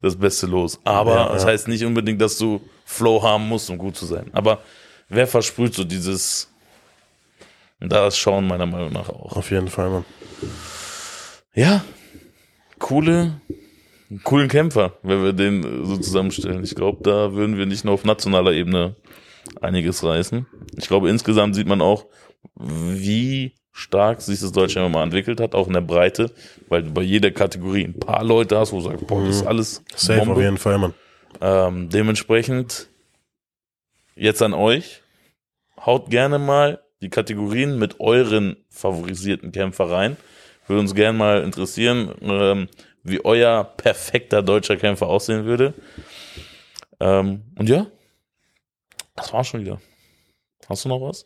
das 0.00 0.16
Beste 0.16 0.46
los. 0.46 0.78
Aber 0.84 1.14
Ja, 1.16 1.28
das 1.32 1.42
ja. 1.42 1.50
heißt 1.50 1.68
nicht 1.68 1.84
unbedingt, 1.84 2.20
dass 2.20 2.38
du 2.38 2.60
Flow 2.84 3.22
haben 3.22 3.46
musst, 3.48 3.68
um 3.70 3.76
gut 3.78 3.96
zu 3.96 4.06
sein. 4.06 4.26
Aber 4.32 4.62
wer 5.08 5.26
versprüht 5.26 5.74
so 5.74 5.84
dieses, 5.84 6.48
da 7.80 8.06
ist 8.06 8.16
Schauen 8.18 8.46
meiner 8.46 8.66
Meinung 8.66 8.92
nach 8.92 9.08
auch. 9.08 9.36
Auf 9.36 9.50
jeden 9.50 9.68
Fall, 9.68 9.90
Mann. 9.90 10.04
Ja, 11.54 11.84
coole, 12.78 13.40
coolen 14.24 14.48
Kämpfer, 14.48 14.92
wenn 15.02 15.22
wir 15.22 15.32
den 15.32 15.82
äh, 15.82 15.86
so 15.86 15.96
zusammenstellen. 15.98 16.62
Ich 16.64 16.74
glaube, 16.74 17.02
da 17.02 17.32
würden 17.34 17.56
wir 17.58 17.66
nicht 17.66 17.84
nur 17.84 17.94
auf 17.94 18.04
nationaler 18.04 18.52
Ebene 18.52 18.94
einiges 19.60 20.02
reißen. 20.04 20.46
Ich 20.76 20.88
glaube, 20.88 21.08
insgesamt 21.10 21.54
sieht 21.54 21.66
man 21.66 21.80
auch, 21.80 22.06
wie 22.56 23.54
stark 23.72 24.20
sich 24.20 24.40
das 24.40 24.52
deutsche 24.52 24.80
MMA 24.80 25.02
entwickelt 25.04 25.40
hat, 25.40 25.54
auch 25.54 25.66
in 25.68 25.72
der 25.72 25.80
Breite, 25.80 26.32
weil 26.68 26.82
du 26.82 26.90
bei 26.92 27.02
jeder 27.02 27.30
Kategorie 27.30 27.84
ein 27.84 27.98
paar 27.98 28.24
Leute 28.24 28.58
hast, 28.58 28.72
wo 28.72 28.76
du 28.78 28.82
sagst, 28.84 29.06
boah, 29.06 29.24
das 29.24 29.36
ist 29.36 29.46
alles 29.46 29.80
Mhm. 29.80 29.84
Safe 29.96 30.20
auf 30.22 30.26
Bombe. 30.26 30.42
jeden 30.42 30.58
Fall, 30.58 30.78
Mann. 30.78 30.94
Ähm, 31.40 31.88
dementsprechend 31.88 32.88
jetzt 34.16 34.42
an 34.42 34.54
euch. 34.54 35.02
Haut 35.84 36.10
gerne 36.10 36.38
mal 36.40 36.80
die 37.00 37.08
Kategorien 37.10 37.78
mit 37.78 38.00
euren 38.00 38.56
favorisierten 38.68 39.52
Kämpfer 39.52 39.88
rein. 39.90 40.16
Würde 40.66 40.80
uns 40.80 40.94
gerne 40.94 41.16
mal 41.16 41.42
interessieren, 41.44 42.12
ähm, 42.20 42.68
wie 43.04 43.24
euer 43.24 43.62
perfekter 43.64 44.42
deutscher 44.42 44.76
Kämpfer 44.76 45.06
aussehen 45.06 45.44
würde. 45.44 45.72
Ähm, 47.00 47.42
und 47.56 47.68
ja, 47.68 47.86
das 49.18 49.32
war 49.32 49.44
schon 49.44 49.60
wieder. 49.60 49.80
Hast 50.68 50.84
du 50.84 50.88
noch 50.88 51.00
was? 51.00 51.24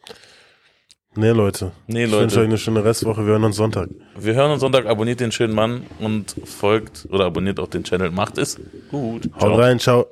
Nee, 1.14 1.30
Leute. 1.30 1.72
Nee, 1.86 2.04
Ich 2.04 2.10
wünsche 2.12 2.24
euch 2.24 2.32
Leute. 2.34 2.40
eine 2.48 2.58
schöne 2.58 2.84
Restwoche. 2.84 3.26
Wir 3.26 3.32
hören 3.32 3.44
uns 3.44 3.56
Sonntag. 3.56 3.90
Wir 4.18 4.34
hören 4.34 4.50
uns 4.52 4.60
Sonntag. 4.60 4.86
Abonniert 4.86 5.20
den 5.20 5.30
schönen 5.30 5.54
Mann 5.54 5.84
und 6.00 6.34
folgt 6.44 7.06
oder 7.10 7.26
abonniert 7.26 7.60
auch 7.60 7.68
den 7.68 7.84
Channel. 7.84 8.10
Macht 8.10 8.38
es 8.38 8.58
gut. 8.90 9.28
Haut 9.38 9.58
rein, 9.58 9.78
ciao. 9.78 10.06